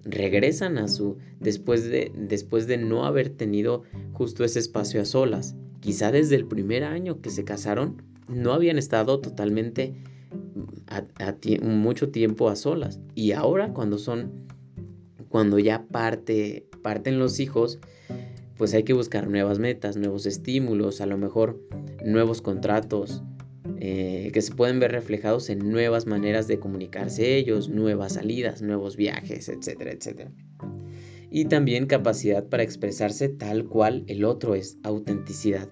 regresan 0.05 0.79
a 0.79 0.89
su 0.89 1.19
después 1.41 1.85
de 1.85 2.13
después 2.17 2.67
de 2.67 2.77
no 2.77 3.05
haber 3.07 3.31
tenido 3.31 3.83
justo 4.13 4.45
ese 4.45 4.61
espacio 4.61 5.03
a 5.03 5.05
solas. 5.05 5.57
Quizá 5.81 6.13
desde 6.13 6.37
el 6.37 6.47
primer 6.47 6.85
año 6.85 7.21
que 7.21 7.31
se 7.31 7.45
casaron 7.45 8.03
no 8.29 8.53
habían 8.53 8.79
estado 8.79 9.21
totalmente 9.21 9.95
a, 10.87 11.05
mucho 11.63 12.11
tiempo 12.11 12.49
a 12.49 12.57
solas 12.57 13.01
y 13.15 13.33
ahora 13.33 13.73
cuando 13.73 13.99
son 13.99 14.47
cuando 15.29 15.59
ya 15.59 15.87
parte 15.87 16.69
parten 16.85 17.19
los 17.19 17.41
hijos 17.41 17.81
pues 18.57 18.73
hay 18.75 18.85
que 18.85 18.93
buscar 18.93 19.29
nuevas 19.29 19.59
metas, 19.59 19.97
nuevos 19.97 20.27
estímulos, 20.27 21.01
a 21.01 21.07
lo 21.07 21.19
mejor 21.19 21.61
nuevos 22.05 22.41
contratos 22.41 23.23
eh, 23.79 24.31
que 24.33 24.43
se 24.43 24.55
pueden 24.55 24.79
ver 24.79 24.93
reflejados 24.93 25.51
en 25.51 25.71
nuevas 25.71 26.07
maneras 26.07 26.47
de 26.47 26.61
comunicarse 26.61 27.37
ellos, 27.37 27.69
nuevas 27.69 28.15
salidas, 28.15 28.63
nuevos 28.63 28.97
viajes, 28.97 29.49
etcétera, 29.49 29.93
etcétera. 29.93 30.31
Y 31.31 31.47
también 31.47 31.87
capacidad 31.87 32.49
para 32.49 32.63
expresarse 32.63 33.29
tal 33.29 33.67
cual 33.67 34.05
el 34.07 34.25
otro 34.25 34.55
es, 34.55 34.79
autenticidad. 34.85 35.69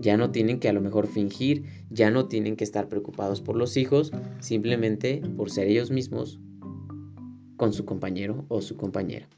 Ya 0.00 0.16
no 0.16 0.32
tienen 0.32 0.58
que 0.58 0.68
a 0.68 0.72
lo 0.72 0.80
mejor 0.80 1.06
fingir, 1.06 1.64
ya 1.88 2.10
no 2.10 2.26
tienen 2.26 2.56
que 2.56 2.64
estar 2.64 2.88
preocupados 2.88 3.40
por 3.40 3.56
los 3.56 3.76
hijos, 3.76 4.10
simplemente 4.40 5.22
por 5.36 5.50
ser 5.50 5.68
ellos 5.68 5.92
mismos 5.92 6.40
con 7.56 7.72
su 7.72 7.84
compañero 7.84 8.44
o 8.48 8.60
su 8.60 8.76
compañera. 8.76 9.28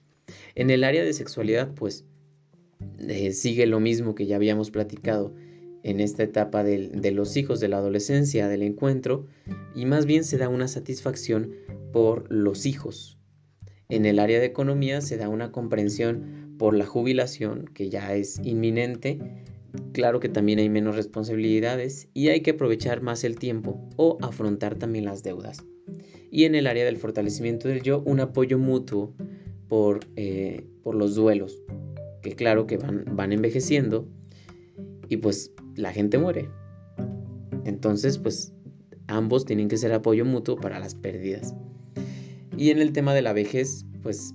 En 0.54 0.70
el 0.70 0.84
área 0.84 1.04
de 1.04 1.12
sexualidad, 1.12 1.74
pues 1.74 2.04
eh, 2.98 3.32
sigue 3.32 3.66
lo 3.66 3.80
mismo 3.80 4.14
que 4.14 4.26
ya 4.26 4.36
habíamos 4.36 4.70
platicado 4.70 5.34
en 5.82 6.00
esta 6.00 6.24
etapa 6.24 6.64
de, 6.64 7.12
los 7.12 7.36
hijos 7.36 7.60
de 7.60 7.68
la 7.68 7.76
adolescencia, 7.76 8.48
del 8.48 8.62
encuentro, 8.62 9.26
y 9.74 9.86
más 9.86 10.04
bien 10.04 10.24
se 10.24 10.36
da 10.36 10.48
una 10.48 10.66
satisfacción 10.66 11.52
por 11.92 12.30
los 12.30 12.66
hijos. 12.66 13.18
En 13.88 14.04
el 14.04 14.18
área 14.18 14.40
de 14.40 14.46
economía 14.46 15.00
se 15.00 15.16
da 15.16 15.28
una 15.28 15.52
comprensión 15.52 16.56
por 16.58 16.74
la 16.74 16.86
jubilación, 16.86 17.66
que 17.72 17.88
ya 17.88 18.14
es 18.16 18.40
inminente. 18.42 19.20
Claro 19.92 20.18
que 20.18 20.28
también 20.28 20.58
hay 20.58 20.68
menos 20.68 20.96
responsabilidades 20.96 22.08
y 22.14 22.28
hay 22.28 22.40
que 22.40 22.52
aprovechar 22.52 23.00
más 23.00 23.22
el 23.22 23.36
tiempo 23.38 23.88
o 23.96 24.18
afrontar 24.22 24.74
también 24.74 25.04
las 25.04 25.22
deudas. 25.22 25.64
Y 26.32 26.44
en 26.44 26.56
el 26.56 26.66
área 26.66 26.84
del 26.84 26.96
fortalecimiento 26.96 27.68
del 27.68 27.82
yo, 27.82 28.02
un 28.04 28.18
apoyo 28.18 28.58
mutuo 28.58 29.14
por, 29.68 30.00
eh, 30.16 30.66
por 30.82 30.94
los 30.94 31.14
duelos, 31.14 31.62
que 32.22 32.32
claro 32.34 32.66
que 32.66 32.76
van, 32.76 33.04
van 33.12 33.32
envejeciendo 33.32 34.08
y 35.08 35.16
pues 35.18 35.52
la 35.74 35.92
gente 35.92 36.18
muere. 36.18 36.48
Entonces 37.64 38.18
pues 38.18 38.52
ambos 39.08 39.44
tienen 39.44 39.68
que 39.68 39.76
ser 39.76 39.92
apoyo 39.92 40.24
mutuo 40.24 40.56
para 40.56 40.78
las 40.78 40.94
pérdidas. 40.94 41.54
Y 42.56 42.70
en 42.70 42.78
el 42.78 42.92
tema 42.92 43.14
de 43.14 43.22
la 43.22 43.32
vejez, 43.32 43.84
pues 44.02 44.34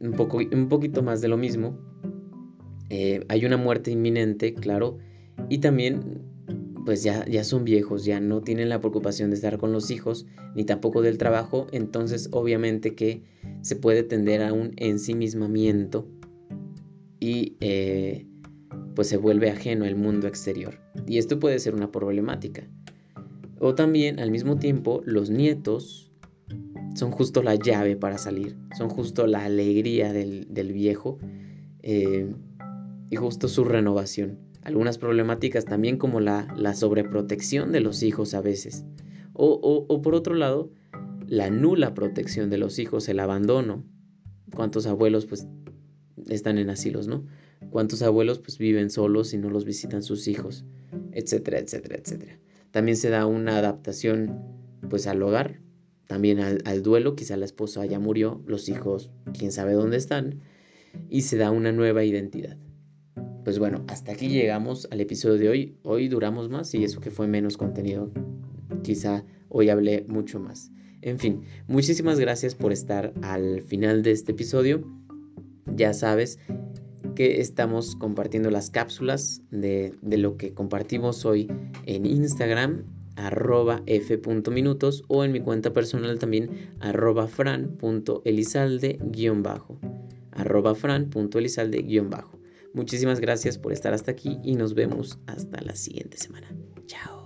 un, 0.00 0.12
poco, 0.12 0.38
un 0.38 0.68
poquito 0.68 1.02
más 1.02 1.20
de 1.20 1.28
lo 1.28 1.36
mismo. 1.36 1.78
Eh, 2.90 3.24
hay 3.28 3.44
una 3.44 3.56
muerte 3.56 3.90
inminente, 3.90 4.54
claro, 4.54 4.98
y 5.48 5.58
también 5.58 6.22
pues 6.84 7.02
ya, 7.02 7.24
ya 7.26 7.44
son 7.44 7.64
viejos, 7.64 8.04
ya 8.04 8.20
no 8.20 8.42
tienen 8.42 8.68
la 8.68 8.80
preocupación 8.80 9.30
de 9.30 9.36
estar 9.36 9.58
con 9.58 9.72
los 9.72 9.90
hijos, 9.90 10.26
ni 10.54 10.64
tampoco 10.64 11.02
del 11.02 11.18
trabajo, 11.18 11.66
entonces 11.72 12.28
obviamente 12.32 12.94
que 12.94 13.22
se 13.62 13.76
puede 13.76 14.02
tender 14.02 14.42
a 14.42 14.52
un 14.52 14.72
ensimismamiento 14.76 16.06
y 17.20 17.56
eh, 17.60 18.26
pues 18.94 19.08
se 19.08 19.16
vuelve 19.16 19.50
ajeno 19.50 19.84
al 19.84 19.96
mundo 19.96 20.28
exterior. 20.28 20.78
Y 21.06 21.18
esto 21.18 21.38
puede 21.38 21.58
ser 21.58 21.74
una 21.74 21.90
problemática. 21.90 22.68
O 23.58 23.74
también 23.74 24.18
al 24.20 24.30
mismo 24.30 24.58
tiempo 24.58 25.00
los 25.04 25.30
nietos 25.30 26.12
son 26.94 27.10
justo 27.10 27.42
la 27.42 27.54
llave 27.56 27.96
para 27.96 28.18
salir, 28.18 28.56
son 28.76 28.88
justo 28.88 29.26
la 29.26 29.44
alegría 29.44 30.12
del, 30.12 30.72
viejo 30.72 31.18
eh, 31.82 32.32
y 33.10 33.16
justo 33.16 33.48
su 33.48 33.64
renovación. 33.64 34.38
Algunas 34.64 34.96
problemáticas 34.96 35.66
también 35.66 35.98
como 35.98 36.20
la, 36.20 36.52
la 36.56 36.74
sobreprotección 36.74 37.70
de 37.70 37.80
los 37.80 38.02
hijos 38.02 38.32
a 38.32 38.40
veces. 38.40 38.84
O, 39.34 39.86
o, 39.88 40.02
por 40.02 40.14
otro 40.14 40.34
lado, 40.34 40.70
la 41.26 41.50
nula 41.50 41.92
protección 41.92 42.48
de 42.48 42.58
los 42.58 42.78
hijos, 42.78 43.08
el 43.08 43.20
abandono. 43.20 43.84
¿Cuántos 44.54 44.86
abuelos 44.86 45.26
pues 45.26 45.46
están 46.28 46.58
en 46.58 46.70
asilos, 46.70 47.08
¿no? 47.08 47.26
¿Cuántos 47.70 48.02
abuelos 48.02 48.38
pues 48.38 48.56
viven 48.56 48.88
solos 48.90 49.34
y 49.34 49.38
no 49.38 49.50
los 49.50 49.64
visitan 49.64 50.02
sus 50.02 50.28
hijos? 50.28 50.64
Etcétera, 51.12 51.58
etcétera, 51.58 51.96
etcétera. 51.96 52.38
También 52.70 52.96
se 52.96 53.10
da 53.10 53.26
una 53.26 53.58
adaptación 53.58 54.40
pues 54.88 55.06
al 55.06 55.22
hogar, 55.22 55.60
también 56.06 56.40
al, 56.40 56.62
al 56.64 56.82
duelo, 56.82 57.16
quizá 57.16 57.36
la 57.36 57.44
esposa 57.44 57.84
ya 57.84 57.98
murió, 57.98 58.42
los 58.46 58.68
hijos 58.68 59.10
quién 59.36 59.52
sabe 59.52 59.74
dónde 59.74 59.96
están, 59.96 60.40
y 61.10 61.22
se 61.22 61.36
da 61.36 61.50
una 61.50 61.72
nueva 61.72 62.04
identidad. 62.04 62.56
Pues 63.44 63.58
bueno, 63.58 63.84
hasta 63.88 64.12
aquí 64.12 64.28
llegamos 64.28 64.88
al 64.90 65.02
episodio 65.02 65.36
de 65.36 65.48
hoy. 65.50 65.76
Hoy 65.82 66.08
duramos 66.08 66.48
más 66.48 66.74
y 66.74 66.82
eso 66.82 67.02
que 67.02 67.10
fue 67.10 67.28
menos 67.28 67.58
contenido. 67.58 68.10
Quizá 68.82 69.22
hoy 69.50 69.68
hablé 69.68 70.06
mucho 70.08 70.40
más. 70.40 70.70
En 71.02 71.18
fin, 71.18 71.42
muchísimas 71.66 72.18
gracias 72.18 72.54
por 72.54 72.72
estar 72.72 73.12
al 73.20 73.60
final 73.60 74.02
de 74.02 74.12
este 74.12 74.32
episodio. 74.32 74.82
Ya 75.76 75.92
sabes 75.92 76.38
que 77.14 77.42
estamos 77.42 77.96
compartiendo 77.96 78.50
las 78.50 78.70
cápsulas 78.70 79.42
de, 79.50 79.92
lo 80.02 80.38
que 80.38 80.54
compartimos 80.54 81.26
hoy 81.26 81.46
en 81.84 82.06
Instagram 82.06 82.84
arroba 83.16 83.82
f.minutos 83.84 85.04
o 85.08 85.22
en 85.22 85.32
mi 85.32 85.40
cuenta 85.40 85.74
personal 85.74 86.18
también 86.18 86.70
arroba 86.80 87.28
fran.elizalde 87.28 88.98
guion 89.02 89.42
bajo 89.42 89.78
arroba 90.32 90.74
fran.elizalde 90.74 91.82
guion 91.82 92.10
bajo 92.10 92.43
muchísimas 92.74 93.20
gracias 93.20 93.58
por 93.58 93.72
estar 93.72 93.94
hasta 93.94 94.10
aquí 94.10 94.38
y 94.42 94.56
nos 94.56 94.74
vemos 94.74 95.18
hasta 95.26 95.60
la 95.62 95.74
siguiente 95.74 96.18
semana. 96.18 96.48
Chao 96.86 97.23